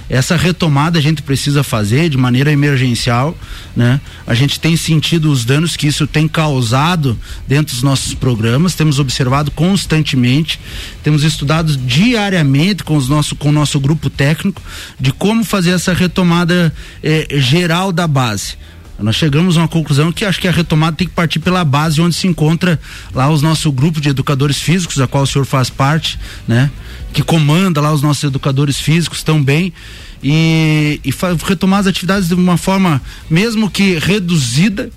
essa 0.10 0.36
retomada 0.36 1.00
a 1.00 1.02
gente 1.02 1.22
precisa 1.22 1.64
fazer 1.64 2.10
de 2.10 2.18
maneira 2.18 2.52
emergencial, 2.52 3.38
né? 3.76 4.00
A 4.28 4.34
gente 4.34 4.60
tem 4.60 4.78
sentido 4.78 5.32
os 5.32 5.44
danos 5.44 5.76
que 5.76 5.88
isso 5.88 6.06
tem 6.06 6.28
causado 6.28 7.18
dentro 7.48 7.74
dos 7.74 7.84
nossos 7.84 8.14
programas, 8.14 8.76
temos 8.76 9.00
observado 9.00 9.50
constantemente, 9.52 10.60
temos 11.04 11.24
estudado 11.24 11.76
diariamente 11.76 12.84
com 12.84 12.96
os 12.96 13.10
nosso 13.10 13.36
com 13.36 13.50
o 13.50 13.52
nosso 13.52 13.80
grupo 13.80 14.10
técnico 14.10 14.62
de 15.00 15.12
como 15.12 15.44
fazer 15.44 15.72
essa 15.72 15.94
retomada 15.94 16.74
eh, 17.04 17.28
geral 17.40 17.92
da 17.92 18.08
base. 18.08 18.56
Nós 18.98 19.18
chegamos 19.18 19.58
a 19.58 19.62
uma 19.62 19.68
conclusão 19.68 20.12
que 20.12 20.24
acho 20.24 20.40
que 20.40 20.48
a 20.48 20.52
retomada 20.52 20.96
tem 20.96 21.08
que 21.08 21.14
partir 21.14 21.40
pela 21.40 21.66
base 21.66 22.00
onde 22.00 22.16
se 22.16 22.28
encontra 22.28 22.80
lá 23.14 23.30
os 23.30 23.42
nosso 23.42 23.70
grupo 23.72 24.00
de 24.00 24.10
educadores 24.10 24.62
físicos, 24.62 25.02
a 25.02 25.08
qual 25.08 25.24
o 25.24 25.28
senhor 25.28 25.46
faz 25.46 25.70
parte, 25.70 26.18
né? 26.48 26.72
Que 27.16 27.24
comanda 27.24 27.82
lá 27.82 27.92
os 27.92 28.04
nossos 28.04 28.24
educadores 28.26 28.80
físicos 28.80 29.24
também 29.24 29.74
e, 30.22 31.00
e 31.04 31.12
retomar 31.46 31.80
as 31.80 31.88
atividades 31.88 32.28
de 32.28 32.34
uma 32.34 32.58
forma 32.58 33.02
mesmo 33.30 33.70
que 33.70 33.98
reduzida, 34.00 34.90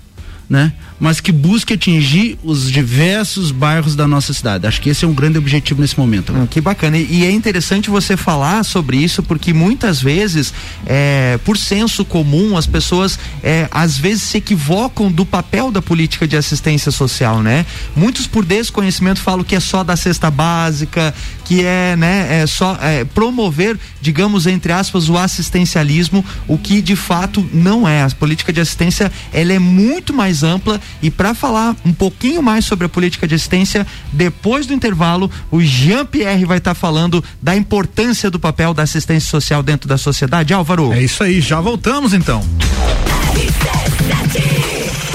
né? 0.49 0.73
Mas 0.99 1.21
que 1.21 1.31
busque 1.31 1.75
atingir 1.75 2.37
os 2.43 2.69
diversos 2.69 3.51
bairros 3.51 3.95
da 3.95 4.07
nossa 4.07 4.33
cidade. 4.33 4.65
Acho 4.67 4.81
que 4.81 4.89
esse 4.89 5.05
é 5.05 5.07
um 5.07 5.13
grande 5.13 5.37
objetivo 5.37 5.79
nesse 5.79 5.97
momento. 5.97 6.33
Ah, 6.35 6.47
que 6.47 6.59
bacana. 6.59 6.97
E, 6.97 7.19
e, 7.19 7.25
é 7.25 7.31
interessante 7.31 7.89
você 7.89 8.17
falar 8.17 8.65
sobre 8.65 8.97
isso, 8.97 9.21
porque 9.23 9.53
muitas 9.53 10.01
vezes, 10.01 10.51
é, 10.85 11.39
por 11.45 11.55
senso 11.55 12.03
comum, 12.03 12.57
as 12.57 12.65
pessoas 12.65 13.17
é, 13.43 13.69
às 13.71 13.97
vezes 13.97 14.23
se 14.23 14.37
equivocam 14.39 15.11
do 15.11 15.25
papel 15.25 15.71
da 15.71 15.81
política 15.81 16.27
de 16.27 16.35
assistência 16.35 16.91
social, 16.91 17.41
né? 17.41 17.65
Muitos 17.95 18.25
por 18.25 18.43
desconhecimento 18.43 19.21
falam 19.21 19.43
que 19.43 19.55
é 19.55 19.59
só 19.59 19.83
da 19.83 19.95
cesta 19.95 20.31
básica, 20.31 21.13
que 21.49 21.65
é, 21.65 21.95
né, 21.95 22.43
é 22.43 22.45
só 22.45 22.77
é, 22.79 23.03
promover, 23.03 23.75
digamos, 23.99 24.45
entre 24.45 24.71
aspas, 24.71 25.09
o 25.09 25.17
assistencialismo, 25.17 26.23
o 26.47 26.59
que 26.59 26.79
de 26.79 26.95
fato 26.95 27.43
não 27.51 27.89
é. 27.89 28.03
A 28.03 28.09
política 28.11 28.53
de 28.53 28.61
assistência 28.61 29.11
ela 29.33 29.51
é 29.51 29.57
muito 29.57 30.13
mais 30.13 30.43
ampla 30.43 30.79
e 31.01 31.09
para 31.09 31.33
falar 31.33 31.75
um 31.83 31.91
pouquinho 31.91 32.43
mais 32.43 32.65
sobre 32.65 32.85
a 32.85 32.89
política 32.89 33.27
de 33.27 33.33
assistência, 33.33 33.87
depois 34.13 34.67
do 34.67 34.75
intervalo, 34.75 35.31
o 35.49 35.59
Jean 35.59 36.05
Pierre 36.05 36.45
vai 36.45 36.59
estar 36.59 36.75
tá 36.75 36.79
falando 36.79 37.23
da 37.41 37.55
importância 37.55 38.29
do 38.29 38.39
papel 38.39 38.71
da 38.71 38.83
assistência 38.83 39.27
social 39.27 39.63
dentro 39.63 39.89
da 39.89 39.97
sociedade. 39.97 40.53
Álvaro. 40.53 40.93
É 40.93 41.01
isso 41.01 41.23
aí, 41.23 41.41
já 41.41 41.59
voltamos 41.59 42.13
então. 42.13 42.43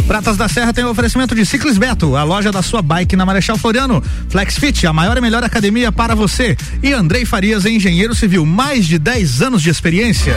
Pratas 0.07 0.37
da 0.37 0.49
Serra 0.49 0.73
tem 0.73 0.85
o 0.85 0.91
oferecimento 0.91 1.35
de 1.35 1.47
Ciclis 1.47 1.79
Beto, 1.79 2.15
a 2.15 2.23
loja 2.25 2.53
da 2.53 2.63
sua 2.63 2.83
bike 2.83 3.17
na 3.17 3.25
Marechal 3.25 3.57
Floriano. 3.57 4.03
Flexfit, 4.29 4.87
a 4.87 4.93
maior 4.93 5.17
e 5.17 5.21
melhor 5.21 5.43
academia 5.43 5.91
para 5.91 6.15
você. 6.15 6.57
E 6.83 6.93
Andrei 6.93 7.25
Farias, 7.25 7.65
engenheiro 7.65 8.15
civil, 8.15 8.45
mais 8.45 8.87
de 8.87 8.99
10 8.99 9.43
anos 9.43 9.63
de 9.63 9.71
experiência. 9.71 10.37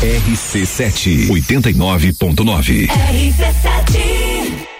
RC7 0.00 1.28
89.9. 1.28 2.88
RC7 2.88 4.79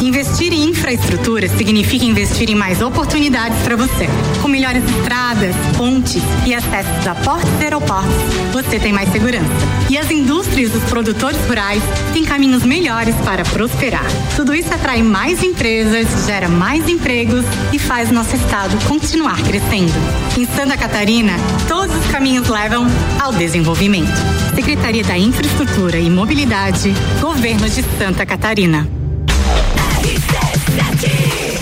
Investir 0.00 0.52
em 0.52 0.70
infraestrutura 0.70 1.48
significa 1.48 2.04
investir 2.04 2.48
em 2.48 2.54
mais 2.54 2.80
oportunidades 2.80 3.58
para 3.62 3.74
você. 3.74 4.06
Com 4.40 4.46
melhores 4.46 4.84
estradas, 4.84 5.56
pontes 5.76 6.22
e 6.46 6.54
acessos 6.54 7.06
a 7.06 7.16
portos 7.16 7.50
e 7.60 7.64
aeroportos, 7.64 8.14
você 8.52 8.78
tem 8.78 8.92
mais 8.92 9.10
segurança. 9.10 9.50
E 9.90 9.98
as 9.98 10.08
indústrias 10.10 10.70
dos 10.70 10.84
produtores 10.84 11.38
rurais 11.48 11.82
têm 12.12 12.24
caminhos 12.24 12.62
melhores 12.62 13.14
para 13.24 13.44
prosperar. 13.44 14.06
Tudo 14.36 14.54
isso 14.54 14.72
atrai 14.72 15.02
mais 15.02 15.42
empresas, 15.42 16.26
gera 16.26 16.48
mais 16.48 16.88
empregos 16.88 17.44
e 17.72 17.78
faz 17.78 18.10
nosso 18.10 18.36
estado 18.36 18.78
continuar 18.86 19.42
crescendo. 19.42 19.92
Em 20.38 20.46
Santa 20.46 20.76
Catarina, 20.76 21.32
todos 21.66 21.94
os 21.96 22.06
caminhos 22.06 22.48
levam 22.48 22.86
ao 23.20 23.32
desenvolvimento. 23.32 24.16
Secretaria 24.54 25.02
da 25.02 25.18
Infraestrutura 25.18 25.98
e 25.98 26.08
Mobilidade, 26.08 26.94
Governo 27.20 27.68
de 27.68 27.82
Santa 27.98 28.24
Catarina. 28.24 28.97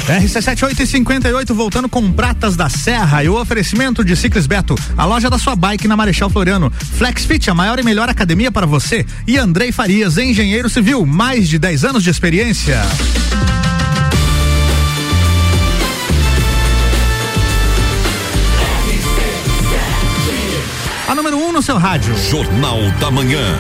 RC7858 0.07 1.53
voltando 1.53 1.89
com 1.89 2.13
Pratas 2.13 2.55
da 2.55 2.69
Serra 2.69 3.25
e 3.25 3.29
o 3.29 3.41
oferecimento 3.41 4.05
de 4.05 4.15
Ciclis 4.15 4.47
Beto, 4.47 4.77
a 4.97 5.05
loja 5.05 5.29
da 5.29 5.39
sua 5.39 5.57
bike 5.57 5.89
na 5.89 5.97
Marechal 5.97 6.31
Floriano. 6.31 6.71
Flexfit, 6.71 7.51
a 7.51 7.55
maior 7.55 7.79
e 7.79 7.83
melhor 7.83 8.09
academia 8.09 8.53
para 8.53 8.67
você. 8.67 9.05
E 9.27 9.37
Andrei 9.37 9.73
Farias, 9.73 10.17
engenheiro 10.17 10.71
civil, 10.71 11.05
mais 11.05 11.49
de 11.49 11.59
10 11.59 11.85
anos 11.85 12.05
de 12.05 12.11
experiência. 12.11 12.81
A 21.09 21.15
número 21.15 21.37
1 21.37 21.49
um 21.49 21.53
no 21.53 21.63
seu 21.63 21.79
rádio. 21.79 22.17
Jornal 22.17 22.91
da 23.01 23.11
Manhã. 23.11 23.57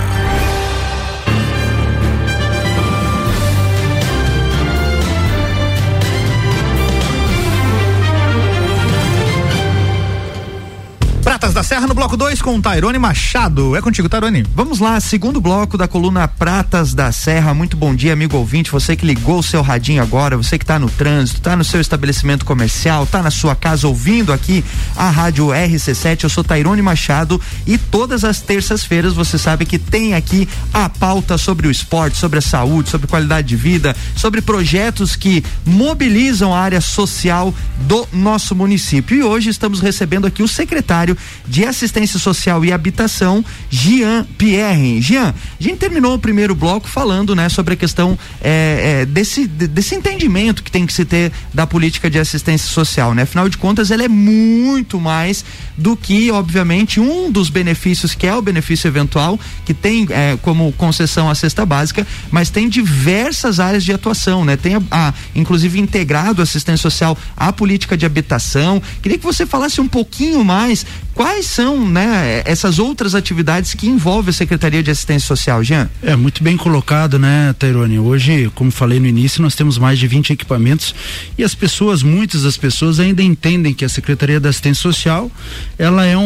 Serra 11.66 11.88
no 11.88 11.94
bloco 11.94 12.16
2 12.16 12.40
com 12.42 12.60
Tairone 12.60 12.96
Machado. 12.96 13.74
É 13.74 13.82
contigo, 13.82 14.08
Tairone. 14.08 14.46
Vamos 14.54 14.78
lá, 14.78 15.00
segundo 15.00 15.40
bloco 15.40 15.76
da 15.76 15.88
coluna 15.88 16.28
Pratas 16.28 16.94
da 16.94 17.10
Serra. 17.10 17.52
Muito 17.54 17.76
bom 17.76 17.92
dia, 17.92 18.12
amigo 18.12 18.36
ouvinte. 18.36 18.70
Você 18.70 18.94
que 18.94 19.04
ligou 19.04 19.40
o 19.40 19.42
seu 19.42 19.62
radinho 19.62 20.00
agora, 20.00 20.36
você 20.36 20.58
que 20.58 20.62
está 20.62 20.78
no 20.78 20.88
trânsito, 20.88 21.40
está 21.40 21.56
no 21.56 21.64
seu 21.64 21.80
estabelecimento 21.80 22.44
comercial, 22.44 23.02
está 23.02 23.20
na 23.20 23.32
sua 23.32 23.56
casa 23.56 23.88
ouvindo 23.88 24.32
aqui 24.32 24.64
a 24.94 25.10
Rádio 25.10 25.48
RC7. 25.48 26.22
Eu 26.22 26.30
sou 26.30 26.44
Tairone 26.44 26.80
Machado 26.80 27.40
e 27.66 27.76
todas 27.76 28.22
as 28.22 28.40
terças-feiras 28.40 29.14
você 29.14 29.36
sabe 29.36 29.66
que 29.66 29.76
tem 29.76 30.14
aqui 30.14 30.48
a 30.72 30.88
pauta 30.88 31.36
sobre 31.36 31.66
o 31.66 31.70
esporte, 31.70 32.16
sobre 32.16 32.38
a 32.38 32.42
saúde, 32.42 32.90
sobre 32.90 33.08
qualidade 33.08 33.48
de 33.48 33.56
vida, 33.56 33.96
sobre 34.14 34.40
projetos 34.40 35.16
que 35.16 35.42
mobilizam 35.64 36.54
a 36.54 36.60
área 36.60 36.80
social 36.80 37.52
do 37.80 38.06
nosso 38.12 38.54
município. 38.54 39.16
E 39.16 39.24
hoje 39.24 39.50
estamos 39.50 39.80
recebendo 39.80 40.28
aqui 40.28 40.44
o 40.44 40.48
secretário 40.48 41.18
de 41.55 41.55
Assistência 41.64 42.18
Social 42.18 42.64
e 42.64 42.72
Habitação, 42.72 43.44
Gian 43.70 44.26
Pierre. 44.36 45.00
Gian, 45.00 45.34
a 45.58 45.62
gente 45.62 45.78
terminou 45.78 46.14
o 46.14 46.18
primeiro 46.18 46.54
bloco 46.54 46.88
falando, 46.88 47.34
né, 47.34 47.48
sobre 47.48 47.74
a 47.74 47.76
questão 47.76 48.18
é, 48.40 49.00
é, 49.02 49.06
desse, 49.06 49.46
desse 49.46 49.94
entendimento 49.94 50.62
que 50.62 50.70
tem 50.70 50.86
que 50.86 50.92
se 50.92 51.04
ter 51.04 51.32
da 51.54 51.66
política 51.66 52.10
de 52.10 52.18
assistência 52.18 52.68
social, 52.68 53.14
né? 53.14 53.22
Afinal 53.22 53.48
de 53.48 53.56
contas, 53.56 53.90
ela 53.90 54.04
é 54.04 54.08
muito 54.08 55.00
mais 55.00 55.44
do 55.76 55.96
que, 55.96 56.30
obviamente, 56.30 57.00
um 57.00 57.30
dos 57.30 57.50
benefícios 57.50 58.14
que 58.14 58.26
é 58.26 58.34
o 58.34 58.42
benefício 58.42 58.88
eventual, 58.88 59.38
que 59.64 59.74
tem 59.74 60.06
é, 60.10 60.38
como 60.42 60.72
concessão 60.72 61.28
a 61.30 61.34
cesta 61.34 61.64
básica, 61.64 62.06
mas 62.30 62.50
tem 62.50 62.68
diversas 62.68 63.60
áreas 63.60 63.84
de 63.84 63.92
atuação, 63.92 64.44
né? 64.44 64.56
Tem 64.56 64.74
a, 64.74 64.82
a, 64.90 65.14
inclusive 65.34 65.78
integrado 65.78 66.42
assistência 66.42 66.82
social 66.82 67.16
à 67.36 67.52
política 67.52 67.96
de 67.96 68.06
habitação. 68.06 68.82
Queria 69.02 69.18
que 69.18 69.24
você 69.24 69.46
falasse 69.46 69.80
um 69.80 69.88
pouquinho 69.88 70.44
mais 70.44 70.86
quais 71.16 71.46
são, 71.46 71.88
né, 71.88 72.42
essas 72.44 72.78
outras 72.78 73.14
atividades 73.14 73.72
que 73.72 73.88
envolvem 73.88 74.28
a 74.28 74.32
Secretaria 74.34 74.82
de 74.82 74.90
Assistência 74.90 75.26
Social, 75.26 75.64
Jean? 75.64 75.88
É 76.02 76.14
muito 76.14 76.44
bem 76.44 76.58
colocado, 76.58 77.18
né, 77.18 77.54
Tairone? 77.58 77.98
Hoje, 77.98 78.52
como 78.54 78.70
falei 78.70 79.00
no 79.00 79.06
início, 79.06 79.40
nós 79.42 79.54
temos 79.54 79.78
mais 79.78 79.98
de 79.98 80.06
20 80.06 80.34
equipamentos 80.34 80.94
e 81.38 81.42
as 81.42 81.54
pessoas, 81.54 82.02
muitas 82.02 82.42
das 82.42 82.58
pessoas 82.58 83.00
ainda 83.00 83.22
entendem 83.22 83.72
que 83.72 83.84
a 83.84 83.88
Secretaria 83.88 84.38
da 84.38 84.50
Assistência 84.50 84.82
Social, 84.82 85.30
ela 85.78 86.04
é 86.04 86.18
um, 86.18 86.20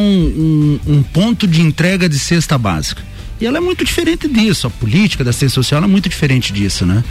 um, 0.87 0.94
um 0.94 1.02
ponto 1.04 1.47
de 1.47 1.62
entrega 1.62 2.09
de 2.09 2.18
cesta 2.18 2.59
básica. 2.59 3.00
E 3.40 3.47
ela 3.47 3.56
é 3.56 3.61
muito 3.61 3.85
diferente 3.85 4.28
disso. 4.28 4.66
A 4.66 4.70
política 4.70 5.25
da 5.25 5.30
assistência 5.30 5.54
social 5.54 5.82
é 5.82 5.87
muito 5.87 6.09
diferente 6.09 6.52
disso, 6.52 6.85
né? 6.85 7.02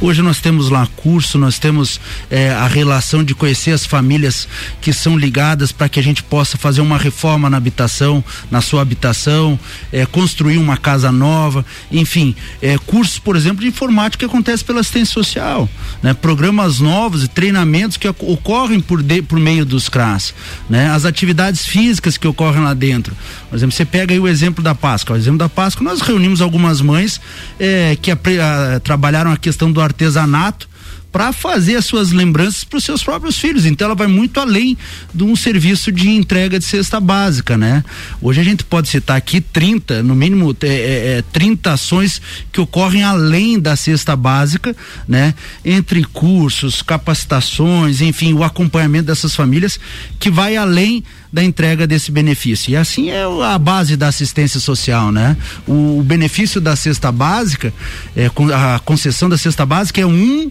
Hoje 0.00 0.20
nós 0.20 0.38
temos 0.38 0.68
lá 0.68 0.86
curso, 0.96 1.38
nós 1.38 1.58
temos 1.58 1.98
é, 2.30 2.50
a 2.50 2.66
relação 2.66 3.24
de 3.24 3.34
conhecer 3.34 3.70
as 3.70 3.86
famílias 3.86 4.46
que 4.82 4.92
são 4.92 5.16
ligadas 5.16 5.72
para 5.72 5.88
que 5.88 5.98
a 5.98 6.02
gente 6.02 6.22
possa 6.22 6.58
fazer 6.58 6.82
uma 6.82 6.98
reforma 6.98 7.48
na 7.48 7.56
habitação, 7.56 8.22
na 8.50 8.60
sua 8.60 8.82
habitação, 8.82 9.58
é, 9.90 10.04
construir 10.04 10.58
uma 10.58 10.76
casa 10.76 11.10
nova, 11.10 11.64
enfim, 11.90 12.36
é, 12.60 12.76
cursos, 12.76 13.18
por 13.18 13.34
exemplo, 13.34 13.62
de 13.62 13.68
informática 13.68 14.18
que 14.18 14.30
acontece 14.30 14.62
pela 14.64 14.80
assistência 14.80 15.14
social, 15.14 15.68
né? 16.02 16.12
Programas 16.12 16.80
novos 16.80 17.24
e 17.24 17.28
treinamentos 17.28 17.96
que 17.96 18.08
ocorrem 18.08 18.80
por, 18.80 19.02
de, 19.02 19.22
por 19.22 19.38
meio 19.38 19.64
dos 19.64 19.88
CRAS, 19.88 20.34
né? 20.68 20.90
As 20.90 21.06
atividades 21.06 21.64
físicas 21.64 22.18
que 22.18 22.28
ocorrem 22.28 22.62
lá 22.62 22.74
dentro. 22.74 23.16
Por 23.48 23.56
exemplo, 23.56 23.74
você 23.74 23.84
pega 23.86 24.12
aí 24.12 24.20
o 24.20 24.28
exemplo 24.28 24.62
da 24.62 24.74
Páscoa. 24.74 25.16
O 25.16 25.18
exemplo 25.18 25.38
da 25.38 25.48
Páscoa, 25.48 25.77
nós 25.80 26.00
reunimos 26.00 26.40
algumas 26.40 26.80
mães 26.80 27.20
é, 27.58 27.96
que 28.00 28.10
a, 28.10 28.16
a, 28.16 28.80
trabalharam 28.80 29.32
a 29.32 29.36
questão 29.36 29.70
do 29.70 29.80
artesanato 29.80 30.67
para 31.10 31.32
fazer 31.32 31.76
as 31.76 31.86
suas 31.86 32.12
lembranças 32.12 32.64
para 32.64 32.76
os 32.76 32.84
seus 32.84 33.02
próprios 33.02 33.38
filhos. 33.38 33.64
Então 33.64 33.86
ela 33.86 33.94
vai 33.94 34.06
muito 34.06 34.38
além 34.40 34.76
de 35.14 35.24
um 35.24 35.34
serviço 35.34 35.90
de 35.90 36.10
entrega 36.10 36.58
de 36.58 36.64
cesta 36.64 37.00
básica, 37.00 37.56
né? 37.56 37.82
Hoje 38.20 38.40
a 38.40 38.44
gente 38.44 38.62
pode 38.62 38.88
citar 38.88 39.16
aqui 39.16 39.40
30, 39.40 40.02
no 40.02 40.14
mínimo 40.14 40.54
é, 40.62 41.18
é, 41.18 41.24
30 41.32 41.68
é, 41.68 41.72
ações 41.72 42.20
que 42.52 42.60
ocorrem 42.60 43.02
além 43.02 43.58
da 43.58 43.74
cesta 43.74 44.14
básica, 44.14 44.76
né? 45.06 45.34
Entre 45.64 46.04
cursos, 46.04 46.82
capacitações, 46.82 48.00
enfim, 48.00 48.34
o 48.34 48.44
acompanhamento 48.44 49.06
dessas 49.06 49.34
famílias 49.34 49.80
que 50.18 50.30
vai 50.30 50.56
além 50.56 51.02
da 51.32 51.42
entrega 51.42 51.86
desse 51.86 52.10
benefício. 52.10 52.70
E 52.70 52.76
assim 52.76 53.10
é 53.10 53.22
a 53.22 53.58
base 53.58 53.96
da 53.96 54.08
assistência 54.08 54.60
social, 54.60 55.10
né? 55.10 55.36
O, 55.66 56.02
benefício 56.02 56.60
da 56.60 56.76
cesta 56.76 57.10
básica, 57.10 57.72
é, 58.16 58.26
a 58.54 58.78
concessão 58.78 59.28
da 59.28 59.36
cesta 59.36 59.64
básica 59.64 60.00
é 60.00 60.06
um 60.06 60.50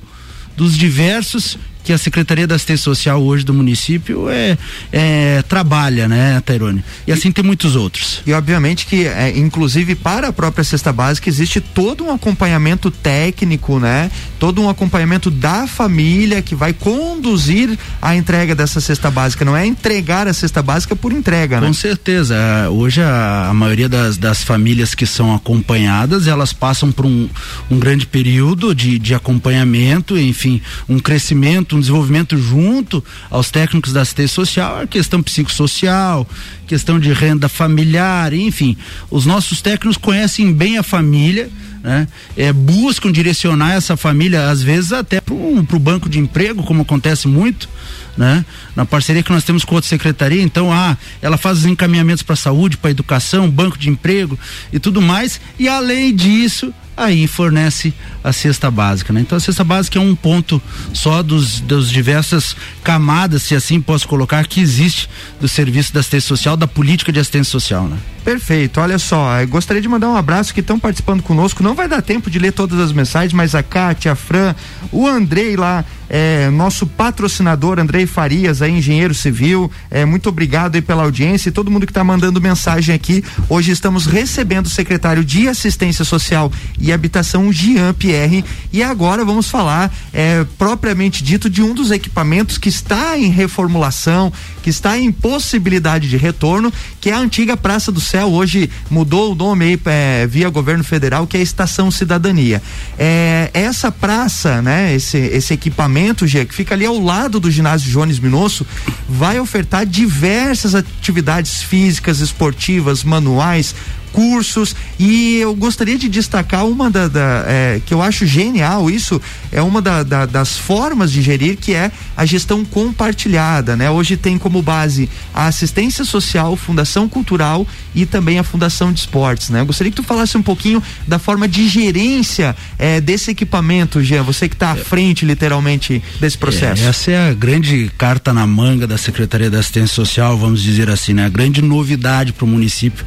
dos 0.58 0.76
diversos 0.76 1.58
que 1.88 1.94
a 1.94 1.98
Secretaria 1.98 2.46
da 2.46 2.56
Assistência 2.56 2.84
Social 2.84 3.24
hoje 3.24 3.46
do 3.46 3.54
município 3.54 4.30
é, 4.30 4.58
é 4.92 5.42
trabalha, 5.44 6.06
né, 6.06 6.42
Tairone? 6.46 6.84
E 7.08 7.14
assim 7.14 7.32
tem 7.32 7.42
muitos 7.42 7.78
outros. 7.78 8.22
E 8.28 8.34
obviamente 8.34 8.86
que, 8.86 9.08
é, 9.08 9.32
inclusive 9.38 9.96
para 9.96 10.28
a 10.28 10.34
própria 10.34 10.66
cesta 10.66 10.92
básica, 10.92 11.30
existe 11.30 11.62
todo 11.62 12.04
um 12.04 12.14
acompanhamento 12.14 12.92
técnico, 12.92 13.80
né? 13.80 14.12
Todo 14.38 14.62
um 14.62 14.70
acompanhamento 14.70 15.32
da 15.32 15.66
família 15.66 16.42
que 16.42 16.56
vai 16.56 16.74
conduzir 16.74 17.80
a 18.02 18.18
entrega 18.18 18.54
dessa 18.54 18.82
cesta 18.82 19.10
básica. 19.10 19.46
Não 19.46 19.56
é 19.56 19.66
entregar 19.66 20.28
a 20.28 20.34
cesta 20.34 20.62
básica 20.62 20.94
por 20.94 21.14
entrega, 21.14 21.62
né? 21.62 21.68
Com 21.68 21.74
certeza. 21.74 22.36
Hoje 22.70 23.02
a, 23.02 23.48
a 23.48 23.54
maioria 23.54 23.88
das, 23.88 24.18
das 24.18 24.44
famílias 24.44 24.94
que 24.94 25.06
são 25.06 25.34
acompanhadas, 25.34 26.28
elas 26.28 26.52
passam 26.52 26.92
por 26.92 27.06
um, 27.06 27.30
um 27.72 27.80
grande 27.80 28.06
período 28.06 28.76
de, 28.76 29.00
de 29.00 29.16
acompanhamento, 29.16 30.18
enfim, 30.18 30.62
um 30.90 31.00
crescimento, 31.00 31.77
um 31.78 31.80
desenvolvimento 31.80 32.38
junto 32.38 33.04
aos 33.30 33.50
técnicos 33.50 33.94
da 33.94 34.02
assistência 34.02 34.36
social, 34.36 34.82
a 34.82 34.88
questão 34.88 35.22
psicossocial, 35.22 36.28
questão 36.66 37.00
de 37.00 37.14
renda 37.14 37.48
familiar, 37.48 38.34
enfim. 38.34 38.76
Os 39.10 39.26
nossos 39.26 39.62
técnicos 39.62 39.98
conhecem 39.98 40.52
bem 40.52 40.78
a 40.78 40.84
família. 40.84 41.50
Né? 41.84 42.08
É, 42.36 42.52
buscam 42.52 43.10
direcionar 43.12 43.74
essa 43.74 43.96
família, 43.96 44.50
às 44.50 44.62
vezes 44.62 44.92
até 44.92 45.22
para 45.22 45.34
o 45.34 45.80
banco 45.80 46.10
de 46.10 46.20
emprego, 46.20 46.64
como 46.64 46.82
acontece 46.82 47.30
muito, 47.30 47.70
né? 48.18 48.44
Na 48.76 48.86
parceria 48.86 49.24
que 49.24 49.32
nós 49.32 49.44
temos 49.44 49.64
com 49.64 49.76
outra 49.76 49.88
secretaria, 49.88 50.42
então, 50.42 50.74
ah, 50.74 50.98
ela 51.22 51.38
faz 51.38 51.60
os 51.60 51.66
encaminhamentos 51.66 52.24
para 52.24 52.36
saúde, 52.36 52.76
para 52.76 52.92
educação, 52.92 53.50
banco 53.50 53.78
de 53.78 53.90
emprego 53.90 54.38
e 54.74 54.80
tudo 54.80 55.02
mais, 55.02 55.40
e 55.58 55.70
além 55.70 56.14
disso, 56.14 56.74
aí 56.98 57.28
fornece 57.28 57.94
a 58.24 58.34
cesta 58.34 58.72
básica, 58.72 59.14
né? 59.14 59.22
Então 59.22 59.38
a 59.38 59.40
cesta 59.40 59.64
básica 59.64 60.00
é 60.00 60.02
um 60.02 60.16
ponto 60.16 60.60
só 60.92 61.22
dos, 61.22 61.62
dos 61.62 61.92
diversas 61.92 62.56
camadas, 62.84 63.44
se 63.44 63.56
assim 63.56 63.80
posso 63.80 64.08
colocar, 64.08 64.48
que 64.48 64.60
existe 64.60 65.08
do 65.40 65.48
serviço 65.48 65.94
da 65.94 66.00
assistência 66.00 66.28
social, 66.28 66.58
da 66.58 66.68
política 66.68 67.12
de 67.12 67.20
assistência 67.20 67.52
social, 67.52 67.88
né? 67.88 67.98
Perfeito, 68.28 68.82
olha 68.82 69.00
só, 69.00 69.30
gostaria 69.46 69.82
de 69.82 69.88
mandar 69.88 70.10
um 70.10 70.16
abraço 70.18 70.54
que 70.54 70.60
estão 70.60 70.78
participando 70.78 71.24
conosco, 71.24 71.64
não 71.64 71.74
vai 71.74 71.88
dar 71.88 72.02
tempo 72.02 72.30
de 72.30 72.38
ler 72.38 72.52
todas 72.52 72.78
as 72.78 72.92
mensagens, 72.92 73.32
mas 73.32 73.56
a 73.56 73.64
Kátia, 73.64 74.12
a 74.12 74.16
Fran, 74.16 74.54
o 74.92 75.08
Andrei 75.08 75.56
lá, 75.56 75.86
é, 76.10 76.50
nosso 76.50 76.86
patrocinador 76.86 77.80
Andrei 77.80 78.06
Farias, 78.06 78.62
aí, 78.62 78.72
engenheiro 78.72 79.14
civil, 79.14 79.72
é, 79.90 80.04
muito 80.06 80.28
obrigado 80.28 80.76
aí 80.76 80.82
pela 80.82 81.04
audiência 81.04 81.48
e 81.48 81.52
todo 81.54 81.72
mundo 81.72 81.86
que 81.86 81.92
está 81.92 82.04
mandando 82.04 82.42
mensagem 82.42 82.94
aqui. 82.94 83.24
Hoje 83.50 83.72
estamos 83.72 84.06
recebendo 84.06 84.66
o 84.66 84.70
secretário 84.70 85.24
de 85.24 85.48
Assistência 85.48 86.04
Social 86.06 86.52
e 86.80 86.92
Habitação, 86.92 87.52
Jean 87.52 87.94
Pierre, 87.94 88.44
e 88.72 88.84
agora 88.84 89.24
vamos 89.24 89.50
falar 89.50 89.90
é, 90.14 90.46
propriamente 90.58 91.24
dito 91.24 91.50
de 91.50 91.62
um 91.62 91.74
dos 91.74 91.92
equipamentos 91.92 92.58
que 92.58 92.68
está 92.68 93.18
em 93.18 93.30
reformulação, 93.30 94.32
que 94.62 94.70
está 94.70 94.98
em 94.98 95.12
possibilidade 95.12 96.10
de 96.10 96.18
retorno, 96.18 96.74
que 97.08 97.12
é 97.12 97.14
a 97.14 97.20
antiga 97.20 97.56
Praça 97.56 97.90
do 97.90 98.02
Céu, 98.02 98.28
hoje 98.34 98.70
mudou 98.92 99.32
o 99.32 99.36
nome 99.36 99.64
aí 99.64 99.80
é, 99.86 100.28
via 100.28 100.50
governo 100.50 100.84
federal, 100.84 101.26
que 101.26 101.38
é 101.38 101.40
a 101.40 101.44
Estação 101.44 101.90
Cidadania. 101.90 102.62
É, 103.00 103.50
essa 103.54 103.90
praça, 103.90 104.62
né, 104.62 104.94
esse, 104.94 105.18
esse 105.18 105.54
equipamento, 105.54 106.28
Gê, 106.28 106.44
que 106.44 106.54
fica 106.54 106.76
ali 106.76 106.86
ao 106.86 107.00
lado 107.00 107.40
do 107.40 107.50
ginásio 107.50 107.90
Jones 107.90 108.20
Minosso, 108.20 108.68
vai 109.08 109.40
ofertar 109.40 109.86
diversas 109.86 110.76
atividades 110.76 111.64
físicas, 111.64 112.20
esportivas, 112.20 113.06
manuais, 113.06 113.74
cursos 114.14 114.76
e 115.00 115.38
eu 115.38 115.56
gostaria 115.56 115.98
de 115.98 116.10
destacar 116.10 116.66
uma 116.66 116.90
da, 116.90 117.08
da 117.08 117.44
é, 117.48 117.82
que 117.86 117.94
eu 117.94 118.02
acho 118.02 118.26
genial 118.26 118.90
isso 118.90 119.22
é 119.52 119.62
uma 119.62 119.82
da, 119.82 120.04
da, 120.04 120.26
das 120.26 120.58
formas 120.58 121.12
de 121.12 121.22
gerir 121.22 121.58
que 121.58 121.74
é 121.74 121.92
a 122.16 122.26
gestão 122.26 122.66
compartilhada, 122.66 123.76
né? 123.76 123.90
Hoje 123.90 124.18
tem 124.18 124.38
como 124.38 124.62
base 124.62 125.10
a 125.34 125.48
assistência 125.48 126.04
social, 126.04 126.56
Fundação 126.56 127.08
Cultural 127.08 127.66
e 127.94 128.06
também 128.06 128.40
a 128.40 128.44
Fundação 128.44 128.92
de 128.92 129.00
Esportes, 129.02 129.50
né? 129.50 129.62
Eu 129.62 129.66
gostaria 129.66 129.92
que 129.92 129.98
tu 129.98 130.04
falasse 130.04 130.38
um 130.38 130.42
pouquinho 130.42 130.82
da 131.08 131.20
forma 131.20 131.48
de 131.48 131.68
gerência 131.68 132.56
é, 132.78 133.00
desse 133.00 133.32
equipamento, 133.32 134.02
Jean, 134.02 134.24
você 134.24 134.50
que 134.50 134.56
está 134.56 134.72
à 134.72 134.76
frente 134.76 135.26
literalmente 135.26 136.02
desse 136.20 136.38
processo. 136.38 136.84
É, 136.84 136.88
essa 136.88 137.12
é 137.12 137.30
a 137.30 137.34
grande 137.34 137.92
carta 137.98 138.34
na 138.34 138.48
manga 138.48 138.88
da 138.88 138.98
Secretaria 138.98 139.50
da 139.50 139.60
Assistência 139.60 139.96
Social, 139.96 140.38
vamos 140.38 140.62
dizer 140.62 140.90
assim, 140.90 141.14
né? 141.14 141.26
A 141.26 141.30
grande 141.30 141.62
novidade 141.62 142.34
para 142.34 142.46
o 142.46 142.48
município 142.48 143.06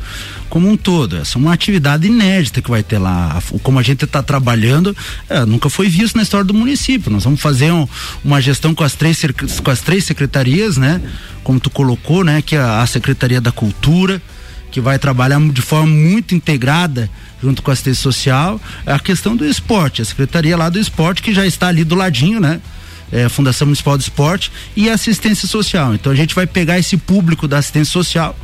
como 0.51 0.69
um 0.69 0.77
todo. 0.77 1.00
Essa 1.17 1.39
é 1.39 1.41
uma 1.41 1.53
atividade 1.53 2.07
inédita 2.07 2.61
que 2.61 2.71
vai 2.71 2.83
ter 2.83 2.99
lá. 2.99 3.43
Como 3.63 3.79
a 3.79 3.83
gente 3.83 4.05
está 4.05 4.23
trabalhando, 4.23 4.97
é, 5.29 5.45
nunca 5.45 5.71
foi 5.71 5.89
visto 5.89 6.17
na 6.17 6.23
história 6.23 6.45
do 6.45 6.55
município. 6.55 7.11
Nós 7.11 7.25
vamos 7.25 7.41
fazer 7.41 7.73
um, 7.73 7.87
uma 8.25 8.41
gestão 8.41 8.75
com 8.75 8.85
as 8.85 8.95
três 8.95 9.21
com 9.63 9.71
as 9.71 9.81
três 9.81 10.05
secretarias, 10.05 10.77
né? 10.77 11.01
Como 11.43 11.61
tu 11.61 11.71
colocou, 11.71 12.25
né? 12.25 12.43
Que 12.43 12.57
é 12.57 12.61
a, 12.61 12.83
a 12.83 12.87
Secretaria 12.87 13.41
da 13.41 13.53
Cultura, 13.53 14.21
que 14.71 14.81
vai 14.81 14.99
trabalhar 14.99 15.41
de 15.41 15.63
forma 15.63 15.87
muito 15.87 16.35
integrada 16.35 17.11
junto 17.43 17.63
com 17.63 17.71
a 17.71 17.73
assistência 17.73 18.03
social, 18.03 18.61
a 18.85 18.99
questão 18.99 19.35
do 19.35 19.47
esporte, 19.47 20.03
a 20.03 20.05
secretaria 20.05 20.57
lá 20.57 20.69
do 20.69 20.79
esporte 20.79 21.23
que 21.23 21.33
já 21.33 21.47
está 21.47 21.69
ali 21.69 21.85
do 21.85 21.95
ladinho, 21.95 22.39
né? 22.39 22.61
É, 23.11 23.29
Fundação 23.29 23.67
Municipal 23.67 23.97
do 23.99 24.03
Esporte 24.03 24.53
e 24.77 24.89
assistência 24.89 25.49
social. 25.49 25.95
Então 25.95 26.13
a 26.13 26.15
gente 26.15 26.35
vai 26.35 26.47
pegar 26.47 26.79
esse 26.79 26.97
público 26.97 27.49
da 27.49 27.59
assistência 27.59 27.93
social 27.93 28.37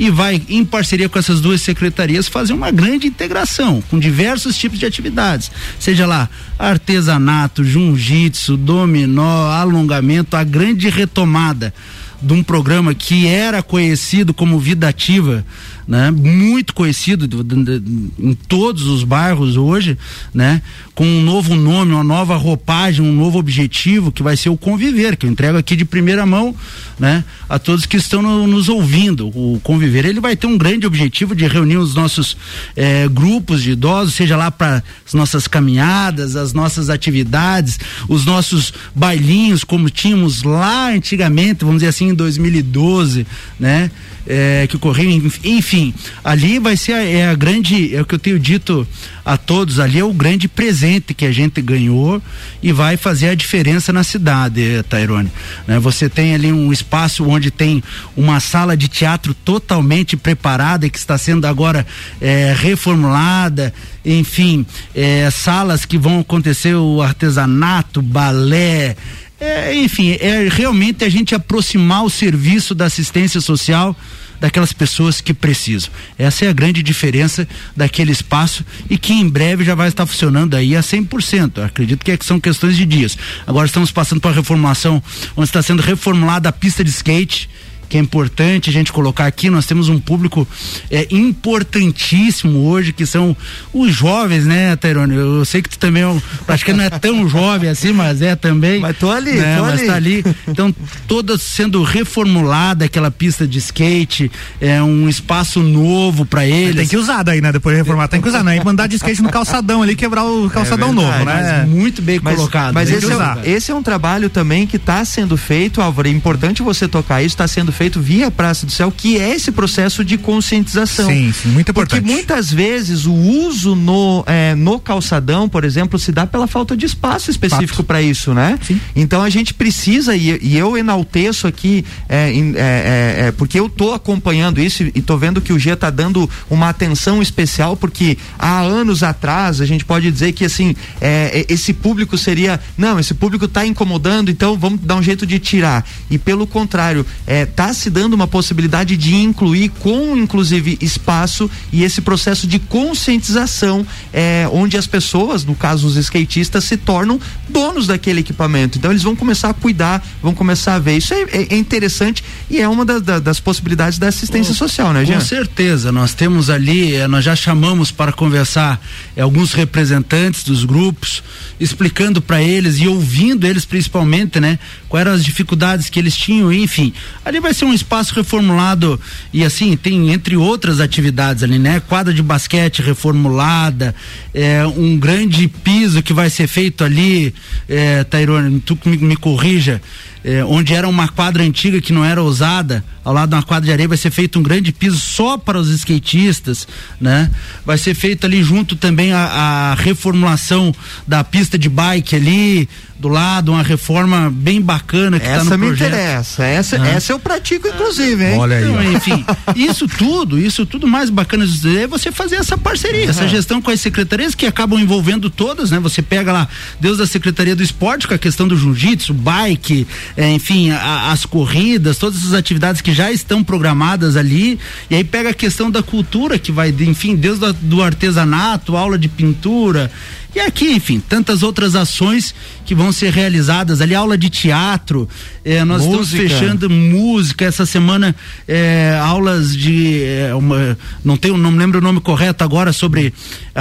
e 0.00 0.08
vai, 0.08 0.40
em 0.48 0.64
parceria 0.64 1.10
com 1.10 1.18
essas 1.18 1.42
duas 1.42 1.60
secretarias, 1.60 2.26
fazer 2.26 2.54
uma 2.54 2.70
grande 2.70 3.06
integração 3.06 3.82
com 3.90 3.98
diversos 3.98 4.56
tipos 4.56 4.78
de 4.78 4.86
atividades. 4.86 5.50
Seja 5.78 6.06
lá 6.06 6.26
artesanato, 6.58 7.62
jiu-jitsu, 7.62 8.56
dominó, 8.56 9.50
alongamento, 9.50 10.38
a 10.38 10.42
grande 10.42 10.88
retomada 10.88 11.74
de 12.22 12.32
um 12.32 12.42
programa 12.42 12.94
que 12.94 13.26
era 13.26 13.62
conhecido 13.62 14.32
como 14.32 14.58
Vida 14.58 14.88
Ativa, 14.88 15.44
né? 15.90 16.08
Muito 16.12 16.72
conhecido 16.72 17.26
do, 17.26 17.42
do, 17.42 17.64
do, 17.64 18.12
em 18.16 18.32
todos 18.32 18.84
os 18.84 19.02
bairros 19.02 19.56
hoje, 19.56 19.98
né? 20.32 20.62
Com 20.94 21.04
um 21.04 21.20
novo 21.20 21.56
nome, 21.56 21.92
uma 21.92 22.04
nova 22.04 22.36
roupagem, 22.36 23.04
um 23.04 23.12
novo 23.12 23.40
objetivo 23.40 24.12
que 24.12 24.22
vai 24.22 24.36
ser 24.36 24.50
o 24.50 24.56
conviver, 24.56 25.16
que 25.16 25.26
eu 25.26 25.30
entrego 25.30 25.58
aqui 25.58 25.74
de 25.74 25.84
primeira 25.84 26.24
mão, 26.24 26.54
né? 26.96 27.24
A 27.48 27.58
todos 27.58 27.86
que 27.86 27.96
estão 27.96 28.22
no, 28.22 28.46
nos 28.46 28.68
ouvindo. 28.68 29.30
O 29.36 29.58
conviver, 29.64 30.04
ele 30.04 30.20
vai 30.20 30.36
ter 30.36 30.46
um 30.46 30.56
grande 30.56 30.86
objetivo 30.86 31.34
de 31.34 31.44
reunir 31.48 31.78
os 31.78 31.92
nossos 31.92 32.36
eh, 32.76 33.08
grupos 33.08 33.60
de 33.60 33.72
idosos, 33.72 34.14
seja 34.14 34.36
lá 34.36 34.48
para 34.48 34.84
as 35.04 35.12
nossas 35.12 35.48
caminhadas, 35.48 36.36
as 36.36 36.52
nossas 36.52 36.88
atividades, 36.88 37.80
os 38.08 38.24
nossos 38.24 38.72
bailinhos, 38.94 39.64
como 39.64 39.90
tínhamos 39.90 40.44
lá 40.44 40.92
antigamente, 40.92 41.64
vamos 41.64 41.80
dizer 41.80 41.88
assim, 41.88 42.10
em 42.10 42.14
2012, 42.14 43.26
né? 43.58 43.90
É, 44.32 44.64
que 44.68 44.76
ocorreu, 44.76 45.10
enfim, 45.42 45.92
ali 46.22 46.60
vai 46.60 46.76
ser 46.76 46.92
a, 46.92 47.02
é 47.02 47.28
a 47.28 47.34
grande, 47.34 47.96
é 47.96 48.00
o 48.00 48.04
que 48.04 48.14
eu 48.14 48.18
tenho 48.18 48.38
dito 48.38 48.86
a 49.24 49.36
todos, 49.36 49.80
ali 49.80 49.98
é 49.98 50.04
o 50.04 50.12
grande 50.12 50.46
presente 50.46 51.12
que 51.14 51.24
a 51.24 51.32
gente 51.32 51.60
ganhou 51.60 52.22
e 52.62 52.70
vai 52.70 52.96
fazer 52.96 53.28
a 53.28 53.34
diferença 53.34 53.92
na 53.92 54.04
cidade, 54.04 54.82
Tairone. 54.88 55.30
Né? 55.66 55.80
Você 55.80 56.08
tem 56.08 56.32
ali 56.32 56.52
um 56.52 56.72
espaço 56.72 57.24
onde 57.24 57.50
tem 57.50 57.82
uma 58.16 58.38
sala 58.38 58.76
de 58.76 58.86
teatro 58.86 59.34
totalmente 59.34 60.16
preparada 60.16 60.86
e 60.86 60.90
que 60.90 60.98
está 60.98 61.18
sendo 61.18 61.44
agora 61.46 61.84
é, 62.20 62.54
reformulada, 62.56 63.74
enfim, 64.04 64.64
é, 64.94 65.28
salas 65.30 65.84
que 65.84 65.98
vão 65.98 66.20
acontecer 66.20 66.74
o 66.74 67.02
artesanato, 67.02 68.00
balé, 68.00 68.96
é, 69.40 69.74
enfim, 69.74 70.12
é 70.20 70.48
realmente 70.50 71.04
a 71.04 71.08
gente 71.08 71.34
aproximar 71.34 72.04
o 72.04 72.10
serviço 72.10 72.74
da 72.74 72.84
assistência 72.84 73.40
social 73.40 73.96
daquelas 74.40 74.72
pessoas 74.72 75.20
que 75.20 75.34
precisam. 75.34 75.90
Essa 76.18 76.46
é 76.46 76.48
a 76.48 76.52
grande 76.52 76.82
diferença 76.82 77.46
daquele 77.76 78.10
espaço 78.10 78.64
e 78.88 78.96
que 78.96 79.12
em 79.12 79.28
breve 79.28 79.64
já 79.64 79.74
vai 79.74 79.88
estar 79.88 80.06
funcionando 80.06 80.54
aí 80.54 80.74
a 80.74 80.80
100%. 80.80 81.62
acredito 81.62 82.04
que, 82.04 82.10
é 82.10 82.16
que 82.16 82.24
são 82.24 82.40
questões 82.40 82.76
de 82.76 82.86
dias. 82.86 83.16
Agora 83.46 83.66
estamos 83.66 83.90
passando 83.90 84.20
por 84.20 84.28
uma 84.28 84.34
reformulação 84.34 85.02
onde 85.36 85.48
está 85.48 85.62
sendo 85.62 85.82
reformulada 85.82 86.48
a 86.48 86.52
pista 86.52 86.82
de 86.82 86.90
skate 86.90 87.48
que 87.90 87.98
é 87.98 88.00
importante 88.00 88.70
a 88.70 88.72
gente 88.72 88.92
colocar 88.92 89.26
aqui. 89.26 89.50
Nós 89.50 89.66
temos 89.66 89.88
um 89.88 89.98
público 89.98 90.46
é, 90.88 91.08
importantíssimo 91.10 92.68
hoje, 92.68 92.92
que 92.92 93.04
são 93.04 93.36
os 93.74 93.92
jovens, 93.92 94.46
né, 94.46 94.76
Tairone? 94.76 95.16
Eu, 95.16 95.38
eu 95.38 95.44
sei 95.44 95.60
que 95.60 95.68
tu 95.68 95.76
também, 95.76 96.04
é 96.04 96.20
acho 96.46 96.64
que 96.64 96.72
não 96.72 96.84
é 96.84 96.88
tão 96.88 97.26
jovem 97.28 97.68
assim, 97.68 97.92
mas 97.92 98.22
é 98.22 98.36
também. 98.36 98.78
Mas 98.78 98.96
tô 98.96 99.10
ali, 99.10 99.32
né? 99.32 99.56
tô 99.56 99.64
mas 99.64 99.80
ali. 99.80 99.86
tá 99.88 99.94
ali. 99.94 100.24
Então, 100.46 100.74
toda 101.08 101.36
sendo 101.36 101.82
reformulada 101.82 102.84
aquela 102.84 103.10
pista 103.10 103.46
de 103.46 103.58
skate, 103.58 104.30
é 104.60 104.80
um 104.80 105.08
espaço 105.08 105.60
novo 105.60 106.24
para 106.24 106.46
eles. 106.46 106.76
Tem 106.76 106.86
que 106.86 106.96
usar 106.96 107.24
daí, 107.24 107.40
né? 107.40 107.50
Depois 107.50 107.74
de 107.74 107.82
reformar, 107.82 108.06
tem 108.06 108.22
que 108.22 108.28
usar, 108.28 108.44
né? 108.44 108.56
E 108.56 108.64
mandar 108.64 108.86
de 108.86 108.94
skate 108.96 109.20
no 109.20 109.30
calçadão 109.30 109.82
ali, 109.82 109.96
quebrar 109.96 110.24
o 110.24 110.48
calçadão 110.48 110.90
É 110.90 110.92
verdade, 110.92 111.24
novo, 111.24 111.24
né? 111.24 111.66
Muito 111.66 112.00
bem 112.00 112.20
Mas, 112.22 112.36
colocado. 112.36 112.72
mas 112.72 112.88
esse, 112.88 113.06
é, 113.06 113.50
esse 113.50 113.72
é 113.72 113.74
um 113.74 113.82
trabalho 113.82 114.30
também 114.30 114.64
que 114.64 114.76
está 114.76 115.04
sendo 115.04 115.36
feito, 115.36 115.80
Álvaro. 115.80 116.06
É 116.06 116.12
importante 116.12 116.62
você 116.62 116.86
tocar 116.86 117.20
isso, 117.20 117.34
está 117.34 117.48
sendo 117.48 117.72
feito 117.72 117.79
via 117.88 118.30
Praça 118.30 118.66
do 118.66 118.72
Céu, 118.72 118.92
que 118.94 119.18
é 119.18 119.34
esse 119.34 119.50
processo 119.50 120.04
de 120.04 120.18
conscientização. 120.18 121.06
Sim, 121.06 121.32
sim, 121.32 121.48
muito 121.48 121.70
importante. 121.70 122.00
Porque 122.02 122.12
muitas 122.12 122.52
vezes 122.52 123.06
o 123.06 123.12
uso 123.12 123.74
no, 123.74 124.22
é, 124.26 124.54
no 124.54 124.78
calçadão, 124.78 125.48
por 125.48 125.64
exemplo, 125.64 125.98
se 125.98 126.12
dá 126.12 126.26
pela 126.26 126.46
falta 126.46 126.76
de 126.76 126.84
espaço 126.84 127.30
específico 127.30 127.82
para 127.82 128.02
isso, 128.02 128.34
né? 128.34 128.58
Sim. 128.62 128.78
Então 128.94 129.22
a 129.22 129.30
gente 129.30 129.54
precisa, 129.54 130.14
e, 130.14 130.38
e 130.42 130.58
eu 130.58 130.76
enalteço 130.76 131.46
aqui, 131.46 131.84
é, 132.08 132.30
é, 132.30 132.52
é, 132.58 133.26
é, 133.26 133.32
porque 133.32 133.58
eu 133.58 133.68
tô 133.68 133.94
acompanhando 133.94 134.60
isso 134.60 134.82
e, 134.82 135.00
tô 135.00 135.16
vendo 135.16 135.40
que 135.40 135.52
o 135.52 135.58
G 135.58 135.74
tá 135.74 135.88
dando 135.88 136.28
uma 136.50 136.68
atenção 136.68 137.22
especial, 137.22 137.76
porque 137.76 138.18
há 138.38 138.60
anos 138.60 139.02
atrás 139.02 139.60
a 139.60 139.66
gente 139.66 139.84
pode 139.84 140.10
dizer 140.10 140.32
que 140.32 140.44
assim, 140.44 140.74
é, 141.00 141.46
esse 141.48 141.72
público 141.72 142.18
seria, 142.18 142.60
não, 142.76 143.00
esse 143.00 143.14
público 143.14 143.48
tá 143.48 143.64
incomodando, 143.64 144.30
então 144.30 144.58
vamos 144.58 144.80
dar 144.80 144.96
um 144.96 145.02
jeito 145.02 145.26
de 145.26 145.38
tirar. 145.38 145.86
E 146.10 146.18
pelo 146.18 146.46
contrário, 146.46 147.06
é, 147.26 147.46
tá 147.46 147.69
se 147.72 147.90
dando 147.90 148.14
uma 148.14 148.26
possibilidade 148.26 148.96
de 148.96 149.14
incluir 149.14 149.68
com 149.80 150.16
inclusive 150.16 150.78
espaço 150.80 151.50
e 151.72 151.82
esse 151.84 152.00
processo 152.00 152.46
de 152.46 152.58
conscientização, 152.58 153.86
é, 154.12 154.48
onde 154.52 154.76
as 154.76 154.86
pessoas, 154.86 155.44
no 155.44 155.54
caso 155.54 155.86
os 155.86 155.96
skatistas, 155.96 156.64
se 156.64 156.76
tornam 156.76 157.18
donos 157.48 157.86
daquele 157.86 158.20
equipamento. 158.20 158.78
Então 158.78 158.90
eles 158.90 159.02
vão 159.02 159.16
começar 159.16 159.50
a 159.50 159.54
cuidar, 159.54 160.04
vão 160.22 160.34
começar 160.34 160.74
a 160.74 160.78
ver. 160.78 160.96
Isso 160.98 161.12
é, 161.14 161.22
é- 161.22 161.46
é 161.54 161.56
interessante 161.56 162.22
e 162.48 162.58
é 162.60 162.68
uma 162.68 162.84
da- 162.84 162.98
da- 162.98 163.18
das 163.18 163.40
possibilidades 163.40 163.98
da 163.98 164.08
assistência 164.08 164.54
social, 164.54 164.92
né, 164.92 165.04
Jean? 165.04 165.18
Com 165.18 165.24
certeza, 165.24 165.90
nós 165.92 166.14
temos 166.14 166.50
ali, 166.50 166.94
eh, 166.94 167.08
nós 167.08 167.24
já 167.24 167.34
chamamos 167.34 167.90
para 167.90 168.12
conversar 168.12 168.80
eh, 169.16 169.22
alguns 169.22 169.52
representantes 169.52 170.44
dos 170.44 170.64
grupos, 170.64 171.22
explicando 171.58 172.20
para 172.22 172.42
eles 172.42 172.78
e 172.78 172.86
ouvindo 172.88 173.46
eles 173.46 173.64
principalmente, 173.64 174.38
né, 174.40 174.58
quais 174.88 175.00
eram 175.06 175.12
as 175.16 175.24
dificuldades 175.24 175.88
que 175.88 175.98
eles 175.98 176.14
tinham, 176.16 176.52
enfim. 176.52 176.92
Ali 177.24 177.40
vai 177.40 177.54
ser 177.54 177.59
um 177.66 177.74
espaço 177.74 178.14
reformulado. 178.14 179.00
E 179.32 179.44
assim, 179.44 179.76
tem 179.76 180.12
entre 180.12 180.36
outras 180.36 180.80
atividades 180.80 181.42
ali, 181.42 181.58
né, 181.58 181.80
quadra 181.80 182.12
de 182.12 182.22
basquete 182.22 182.82
reformulada, 182.82 183.94
eh, 184.34 184.64
um 184.76 184.98
grande 184.98 185.48
piso 185.48 186.02
que 186.02 186.12
vai 186.12 186.30
ser 186.30 186.46
feito 186.46 186.84
ali, 186.84 187.34
eh, 187.68 188.04
Tairone, 188.04 188.60
tu 188.60 188.78
me, 188.84 188.96
me 188.96 189.16
corrija, 189.16 189.80
eh, 190.24 190.44
onde 190.44 190.74
era 190.74 190.88
uma 190.88 191.08
quadra 191.08 191.42
antiga 191.42 191.80
que 191.80 191.92
não 191.92 192.04
era 192.04 192.22
usada, 192.22 192.84
ao 193.04 193.12
lado 193.14 193.30
de 193.30 193.34
uma 193.36 193.42
quadra 193.42 193.66
de 193.66 193.72
areia 193.72 193.88
vai 193.88 193.96
ser 193.96 194.10
feito 194.10 194.38
um 194.38 194.42
grande 194.42 194.72
piso 194.72 194.98
só 194.98 195.38
para 195.38 195.58
os 195.58 195.70
skatistas, 195.70 196.66
né? 197.00 197.30
Vai 197.64 197.78
ser 197.78 197.94
feito 197.94 198.26
ali 198.26 198.42
junto 198.42 198.76
também 198.76 199.12
a, 199.12 199.72
a 199.72 199.74
reformulação 199.74 200.74
da 201.06 201.22
pista 201.24 201.58
de 201.58 201.68
bike 201.68 202.14
ali 202.16 202.68
do 202.98 203.08
lado, 203.08 203.52
uma 203.52 203.62
reforma 203.62 204.30
bem 204.30 204.60
bacana 204.60 205.18
que 205.18 205.24
está 205.24 205.38
Essa 205.38 205.50
no 205.56 205.58
me 205.58 205.66
projeto. 205.68 205.88
interessa. 205.88 206.44
Essa, 206.44 206.76
Ah. 206.82 206.88
essa 206.88 207.12
eu 207.14 207.18
pratico, 207.18 207.66
inclusive, 207.66 208.22
hein? 208.22 208.38
Olha 208.38 208.58
aí. 208.58 208.64
Então, 208.70 208.92
enfim, 208.92 209.24
isso 209.56 209.88
tudo, 209.88 210.38
isso 210.38 210.66
tudo 210.66 210.86
mais 210.86 211.08
bacana 211.08 211.46
é 211.80 211.86
você 211.86 212.12
fazer 212.12 212.36
essa 212.36 212.58
parceria, 212.58 213.08
essa 213.08 213.26
gestão 213.26 213.62
com 213.62 213.70
as 213.70 213.80
secretarias 213.80 214.34
que 214.34 214.44
acabam 214.44 214.78
envolvendo 214.78 215.30
todas, 215.30 215.70
né? 215.70 215.78
Você 215.80 216.02
pega 216.02 216.30
lá, 216.30 216.46
Deus 216.78 216.98
da 216.98 217.06
Secretaria 217.06 217.56
do 217.56 217.62
Esporte 217.62 218.06
com 218.06 218.12
a 218.12 218.18
questão 218.18 218.46
do 218.46 218.54
jiu-jitsu, 218.54 219.14
bike, 219.14 219.86
enfim, 220.18 220.70
a- 220.70 221.10
as 221.12 221.24
corridas, 221.24 221.98
todas 221.98 222.20
essas 222.20 222.34
atividades 222.34 222.80
que 222.80 222.92
já 222.92 223.10
estão 223.10 223.42
programadas 223.44 224.16
ali, 224.16 224.58
e 224.90 224.94
aí 224.94 225.04
pega 225.04 225.30
a 225.30 225.34
questão 225.34 225.70
da 225.70 225.82
cultura 225.82 226.38
que 226.38 226.50
vai, 226.52 226.70
enfim, 226.80 227.14
Deus 227.16 227.38
da- 227.38 227.52
do 227.52 227.82
artesanato, 227.82 228.76
aula 228.76 228.98
de 228.98 229.08
pintura, 229.08 229.90
e 230.34 230.38
aqui, 230.38 230.70
enfim, 230.70 231.00
tantas 231.00 231.42
outras 231.42 231.74
ações 231.74 232.32
que 232.64 232.72
vão 232.72 232.92
ser 232.92 233.12
realizadas 233.12 233.80
ali, 233.80 233.96
aula 233.96 234.16
de 234.16 234.30
teatro, 234.30 235.08
eh, 235.44 235.64
nós 235.64 235.84
Música. 235.84 236.02
estamos 236.02 236.32
fechando 236.32 236.70
música. 236.70 237.44
Essa 237.44 237.66
semana 237.66 238.14
é, 238.46 238.96
aulas 239.02 239.56
de 239.56 240.04
é, 240.04 240.32
uma, 240.36 240.78
não 241.04 241.16
tenho 241.16 241.36
não 241.36 241.50
lembro 241.50 241.80
o 241.80 241.82
nome 241.82 242.00
correto 242.00 242.44
agora 242.44 242.72
sobre 242.72 243.12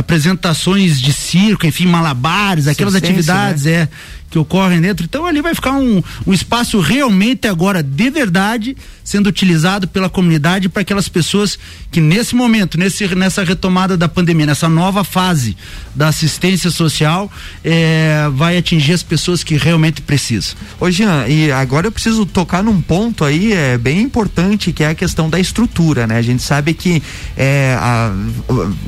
apresentações 0.10 1.00
de 1.02 1.14
circo 1.14 1.66
enfim 1.66 1.86
malabares 1.86 2.68
aquelas 2.68 2.94
Circense, 2.94 3.14
atividades 3.14 3.66
é 3.66 3.90
que 4.30 4.38
ocorrem 4.40 4.80
dentro. 4.82 5.06
Então 5.06 5.26
ali 5.26 5.42
vai 5.42 5.56
ficar 5.56 5.74
um, 5.74 6.02
um 6.28 6.34
espaço 6.34 6.80
realmente 6.80 7.48
agora 7.48 7.82
de 7.82 8.10
verdade 8.10 8.78
sendo 9.04 9.28
utilizado 9.28 9.88
pela 9.88 10.08
comunidade 10.10 10.70
para 10.70 10.84
aquelas 10.84 11.10
pessoas 11.10 11.58
que 11.92 12.00
nesse 12.00 12.36
momento 12.36 12.78
nesse 12.78 13.08
nessa 13.16 13.44
retomada 13.44 13.98
da 13.98 14.08
pandemia 14.08 14.46
nessa 14.46 14.70
nova 14.70 15.04
fase 15.04 15.58
da 15.96 16.10
assistência 16.10 16.70
social 16.70 17.32
é, 17.64 18.30
vai 18.34 18.56
atingir 18.58 18.94
as 18.94 19.02
pessoas 19.02 19.44
que 19.44 19.56
realmente 19.58 20.02
precisam. 20.04 20.56
Ô 20.80 20.92
Jean, 20.92 21.26
e 21.28 21.52
agora 21.52 21.88
eu 21.88 21.92
preciso 21.92 22.24
tocar 22.26 22.64
num 22.64 22.80
ponto 22.82 23.24
aí 23.26 23.52
é 23.52 23.78
bem 23.80 24.00
importante 24.02 24.72
que 24.72 24.84
é 24.84 24.90
a 24.90 24.96
questão 24.96 25.28
da 25.28 25.40
estrutura, 25.40 26.06
né? 26.06 26.18
A 26.18 26.22
gente 26.22 26.44
sabe 26.44 26.74
que 26.76 27.02
é, 27.36 27.76
a- 27.80 28.14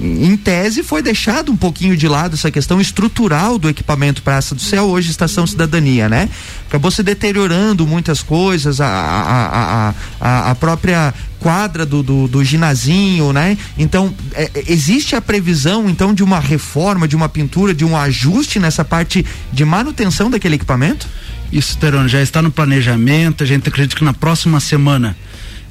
em 0.01 0.37
tese 0.37 0.83
foi 0.83 1.01
deixado 1.01 1.51
um 1.51 1.57
pouquinho 1.57 1.97
de 1.97 2.07
lado 2.07 2.35
essa 2.35 2.51
questão 2.51 2.79
estrutural 2.79 3.57
do 3.57 3.67
equipamento 3.69 4.21
Praça 4.21 4.53
do 4.53 4.61
Céu, 4.61 4.85
hoje 4.85 5.09
Estação 5.31 5.47
Cidadania, 5.47 6.07
né? 6.07 6.29
Acabou 6.67 6.91
se 6.91 7.01
deteriorando 7.01 7.87
muitas 7.87 8.21
coisas, 8.21 8.79
a, 8.79 8.87
a, 8.87 9.93
a, 10.19 10.51
a, 10.51 10.55
própria 10.55 11.13
quadra 11.39 11.85
do, 11.85 12.03
do, 12.03 12.27
do 12.27 12.43
ginazinho, 12.43 13.33
né? 13.33 13.57
Então, 13.77 14.13
é, 14.33 14.43
é, 14.53 14.63
existe 14.67 15.15
a 15.15 15.21
previsão, 15.21 15.89
então, 15.89 16.13
de 16.13 16.23
uma 16.23 16.39
reforma, 16.39 17.07
de 17.07 17.15
uma 17.15 17.27
pintura, 17.27 17.73
de 17.73 17.83
um 17.83 17.97
ajuste 17.97 18.59
nessa 18.59 18.85
parte 18.85 19.25
de 19.51 19.65
manutenção 19.65 20.29
daquele 20.29 20.55
equipamento? 20.55 21.07
Isso, 21.51 21.77
Terano, 21.77 22.07
já 22.07 22.21
está 22.21 22.41
no 22.41 22.51
planejamento. 22.51 23.43
A 23.43 23.47
gente 23.47 23.67
acredita 23.67 23.95
que 23.95 24.03
na 24.03 24.13
próxima 24.13 24.59
semana, 24.59 25.17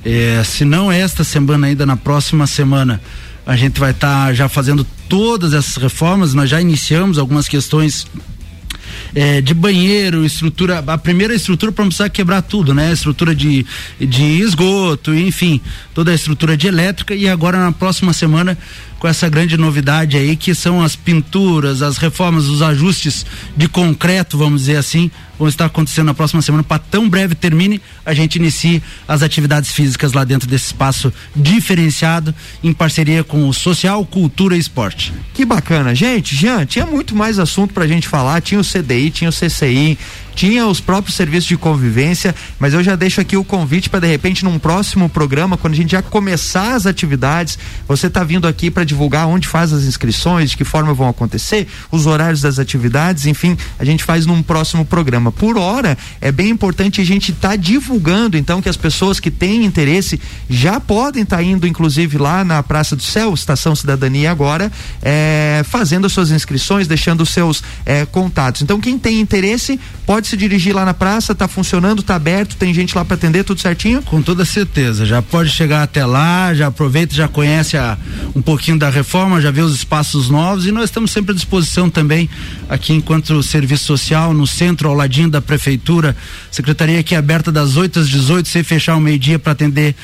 eh, 0.05 0.43
se 0.45 0.65
não 0.65 0.93
esta 0.93 1.25
semana 1.25 1.69
ainda, 1.69 1.87
na 1.87 1.97
próxima 1.97 2.47
semana, 2.47 3.01
a 3.47 3.57
gente 3.57 3.81
vai 3.81 3.93
estar 3.93 4.35
já 4.35 4.49
fazendo 4.49 4.85
todas 5.09 5.55
essas 5.55 5.77
reformas. 5.77 6.35
Nós 6.35 6.51
já 6.51 6.61
iniciamos 6.61 7.19
algumas 7.19 7.49
questões 7.49 8.07
é, 9.15 9.41
de 9.41 9.55
banheiro, 9.55 10.25
estrutura, 10.25 10.83
a 10.87 10.99
primeira 10.99 11.35
estrutura 11.35 11.73
para 11.73 11.85
não 11.85 11.89
precisar 11.89 12.09
quebrar 12.09 12.43
tudo, 12.43 12.75
né? 12.75 12.93
Estrutura 12.93 13.35
de, 13.35 13.67
de 13.99 14.23
esgoto, 14.41 15.15
enfim, 15.15 15.61
toda 15.95 16.11
a 16.11 16.15
estrutura 16.15 16.57
de 16.57 16.67
elétrica 16.67 17.15
e 17.15 17.29
agora 17.29 17.59
na 17.59 17.73
próxima 17.73 18.13
semana 18.13 18.57
com 18.99 19.09
essa 19.09 19.29
grande 19.29 19.57
novidade 19.57 20.17
aí 20.17 20.37
que 20.37 20.55
são 20.55 20.83
as 20.83 20.95
pinturas, 20.95 21.81
as 21.81 21.97
reformas, 21.97 22.47
os 22.47 22.61
ajustes 22.61 23.25
de 23.57 23.67
concreto, 23.67 24.37
vamos 24.37 24.63
dizer 24.63 24.77
assim, 24.77 25.11
vão 25.41 25.49
estar 25.49 25.65
acontecendo 25.65 26.05
na 26.05 26.15
próxima 26.15 26.43
semana 26.43 26.63
para 26.63 26.79
tão 26.79 27.09
breve 27.09 27.35
termine, 27.35 27.81
a 28.05 28.13
gente 28.13 28.37
inicie 28.37 28.83
as 29.09 29.23
atividades 29.23 29.73
físicas 29.73 30.13
lá 30.13 30.23
dentro 30.23 30.47
desse 30.47 30.67
espaço 30.67 31.11
diferenciado 31.35 32.35
em 32.63 32.75
parceria 32.75 33.25
com 33.25 33.49
o 33.49 33.55
Social, 33.55 34.05
Cultura 34.05 34.55
e 34.55 34.61
Esporte. 34.61 35.15
Que 35.33 35.47
bacana, 35.47 35.95
gente. 35.95 36.37
Jean, 36.37 36.67
tinha 36.67 36.85
muito 36.85 37.17
mais 37.17 37.39
assunto 37.39 37.73
pra 37.73 37.87
gente 37.87 38.07
falar, 38.07 38.43
tinha 38.43 38.61
o 38.61 38.65
CDI, 38.65 39.11
tinha 39.11 39.31
o 39.31 39.33
CCI, 39.33 39.97
tinha 40.35 40.67
os 40.67 40.81
próprios 40.81 41.17
serviços 41.17 41.49
de 41.49 41.57
convivência, 41.57 42.35
mas 42.59 42.73
eu 42.73 42.83
já 42.83 42.97
deixo 42.97 43.21
aqui 43.21 43.37
o 43.37 43.45
convite 43.45 43.91
para 43.91 44.01
de 44.01 44.07
repente 44.07 44.45
num 44.45 44.59
próximo 44.59 45.09
programa, 45.09 45.57
quando 45.57 45.75
a 45.75 45.77
gente 45.77 45.93
já 45.93 46.03
começar 46.03 46.75
as 46.75 46.87
atividades, 46.87 47.59
você 47.87 48.07
está 48.07 48.25
vindo 48.25 48.47
aqui 48.47 48.71
para 48.71 48.85
divulgar 48.85 49.27
onde 49.27 49.47
faz 49.47 49.73
as 49.73 49.85
inscrições, 49.85 50.51
de 50.51 50.57
que 50.57 50.65
forma 50.65 50.95
vão 50.95 51.09
acontecer, 51.09 51.67
os 51.91 52.07
horários 52.07 52.41
das 52.41 52.59
atividades, 52.59 53.27
enfim, 53.27 53.57
a 53.79 53.85
gente 53.85 54.05
faz 54.05 54.27
num 54.27 54.43
próximo 54.43 54.85
programa. 54.85 55.30
Por 55.33 55.57
hora, 55.57 55.97
é 56.21 56.31
bem 56.31 56.49
importante 56.49 57.01
a 57.01 57.05
gente 57.05 57.33
estar 57.33 57.51
tá 57.51 57.57
divulgando, 57.57 58.37
então, 58.37 58.61
que 58.61 58.69
as 58.69 58.77
pessoas 58.77 59.21
que 59.21 59.31
têm 59.31 59.65
interesse 59.65 60.21
já 60.49 60.81
podem 60.81 61.23
estar 61.23 61.37
tá 61.37 61.43
indo, 61.43 61.67
inclusive, 61.67 62.19
lá 62.19 62.45
na 62.45 62.63
Praça 62.63 62.95
do 62.97 63.03
Céu, 63.03 63.33
Estação 63.35 63.75
Cidadania 63.75 64.31
agora, 64.31 64.71
é, 65.03 65.63
fazendo 65.69 66.07
as 66.07 66.13
suas 66.13 66.31
inscrições, 66.31 66.87
deixando 66.87 67.23
os 67.23 67.31
seus 67.31 67.63
é, 67.85 68.05
contatos. 68.07 68.63
Então, 68.63 68.81
quem 68.81 68.99
tem 68.99 69.21
interesse 69.21 69.79
pode 70.07 70.27
se 70.27 70.37
dirigir 70.37 70.75
lá 70.75 70.85
na 70.85 70.95
praça, 70.95 71.35
tá 71.35 71.47
funcionando, 71.47 72.03
tá 72.03 72.17
aberto, 72.17 72.57
tem 72.57 72.75
gente 72.75 72.97
lá 72.97 73.05
para 73.05 73.15
atender, 73.15 73.45
tudo 73.45 73.61
certinho? 73.61 74.03
Com 74.03 74.21
toda 74.21 74.45
certeza, 74.45 75.07
já 75.07 75.23
pode 75.23 75.51
chegar 75.51 75.83
até 75.83 76.05
lá, 76.05 76.53
já 76.55 76.67
aproveita, 76.67 77.15
já 77.15 77.29
conhece 77.29 77.77
a, 77.77 77.97
um 78.35 78.43
pouquinho 78.43 78.79
da 78.79 78.91
reforma, 78.91 79.41
já 79.41 79.51
vê 79.51 79.63
os 79.63 79.75
espaços 79.75 80.29
novos 80.29 80.67
e 80.67 80.73
nós 80.73 80.85
estamos 80.85 81.11
sempre 81.11 81.33
à 81.33 81.35
disposição 81.35 81.89
também 81.89 82.29
aqui 82.69 82.93
enquanto 82.93 83.43
serviço 83.43 83.85
social 83.85 84.33
no 84.33 84.47
centro 84.47 84.89
ao 84.89 84.95
ladinho 84.95 85.20
da 85.29 85.41
prefeitura, 85.41 86.17
secretaria 86.51 87.01
aqui 87.01 87.15
aberta 87.15 87.51
das 87.51 87.77
8 87.77 88.01
às 88.01 88.09
18, 88.09 88.49
sem 88.49 88.63
fechar 88.63 88.97
o 88.97 89.01
meio-dia 89.01 89.39
para 89.39 89.53
atender 89.53 89.95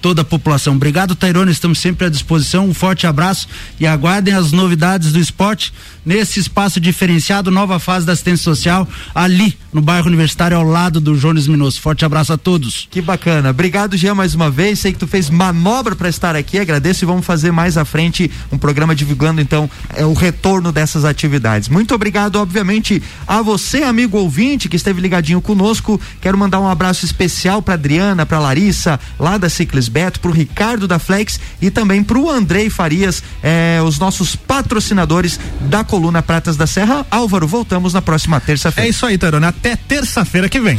toda 0.00 0.22
a 0.22 0.24
população. 0.24 0.74
Obrigado, 0.74 1.14
Tairone, 1.14 1.50
estamos 1.50 1.78
sempre 1.78 2.06
à 2.06 2.08
disposição. 2.08 2.68
Um 2.68 2.74
forte 2.74 3.06
abraço 3.06 3.48
e 3.78 3.86
aguardem 3.86 4.34
as 4.34 4.52
novidades 4.52 5.12
do 5.12 5.18
esporte 5.18 5.72
nesse 6.04 6.38
espaço 6.38 6.78
diferenciado, 6.78 7.50
nova 7.50 7.80
fase 7.80 8.06
da 8.06 8.12
assistência 8.12 8.44
social, 8.44 8.88
ali 9.12 9.58
no 9.72 9.82
bairro 9.82 10.06
Universitário, 10.06 10.56
ao 10.56 10.62
lado 10.62 11.00
do 11.00 11.16
Jones 11.18 11.48
Minoso. 11.48 11.80
Forte 11.80 12.04
abraço 12.04 12.32
a 12.32 12.38
todos. 12.38 12.86
Que 12.90 13.02
bacana. 13.02 13.50
Obrigado, 13.50 13.96
Jean, 13.96 14.14
mais 14.14 14.34
uma 14.34 14.48
vez. 14.48 14.78
Sei 14.78 14.92
que 14.92 14.98
tu 14.98 15.06
fez 15.06 15.28
manobra 15.28 15.96
para 15.96 16.08
estar 16.08 16.36
aqui. 16.36 16.58
Agradeço 16.58 17.04
e 17.04 17.06
vamos 17.06 17.26
fazer 17.26 17.50
mais 17.50 17.76
à 17.76 17.84
frente 17.84 18.30
um 18.52 18.56
programa 18.56 18.94
divulgando, 18.94 19.40
então, 19.40 19.68
é, 19.94 20.04
o 20.04 20.12
retorno 20.12 20.70
dessas 20.70 21.04
atividades. 21.04 21.68
Muito 21.68 21.94
obrigado, 21.94 22.36
obviamente, 22.36 23.02
a 23.26 23.42
você, 23.42 23.82
amigo 23.82 24.16
ouvinte, 24.16 24.68
que 24.68 24.76
esteve 24.76 25.00
ligadinho 25.00 25.40
conosco. 25.40 26.00
Quero 26.20 26.38
mandar 26.38 26.60
um 26.60 26.68
abraço 26.68 27.04
especial 27.04 27.60
para 27.60 27.74
Adriana, 27.74 28.24
para 28.24 28.38
Larissa, 28.38 29.00
lá 29.18 29.36
da 29.36 29.48
Ciclis 29.48 29.85
Beto, 29.88 30.20
para 30.20 30.30
o 30.30 30.34
Ricardo 30.34 30.86
da 30.86 30.98
Flex 30.98 31.40
e 31.60 31.70
também 31.70 32.02
para 32.02 32.18
o 32.18 32.30
Andrei 32.30 32.70
Farias, 32.70 33.22
eh, 33.42 33.80
os 33.84 33.98
nossos 33.98 34.36
patrocinadores 34.36 35.38
da 35.60 35.84
coluna 35.84 36.22
Pratas 36.22 36.56
da 36.56 36.66
Serra. 36.66 37.06
Álvaro, 37.10 37.46
voltamos 37.46 37.92
na 37.92 38.02
próxima 38.02 38.40
terça-feira. 38.40 38.88
É 38.88 38.90
isso 38.90 39.06
aí, 39.06 39.18
Tarona. 39.18 39.48
Até 39.48 39.76
terça-feira 39.76 40.48
que 40.48 40.60
vem. 40.60 40.78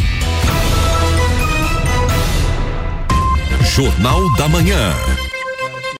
Jornal 3.75 4.33
da 4.35 4.47
Manhã. 4.47 5.26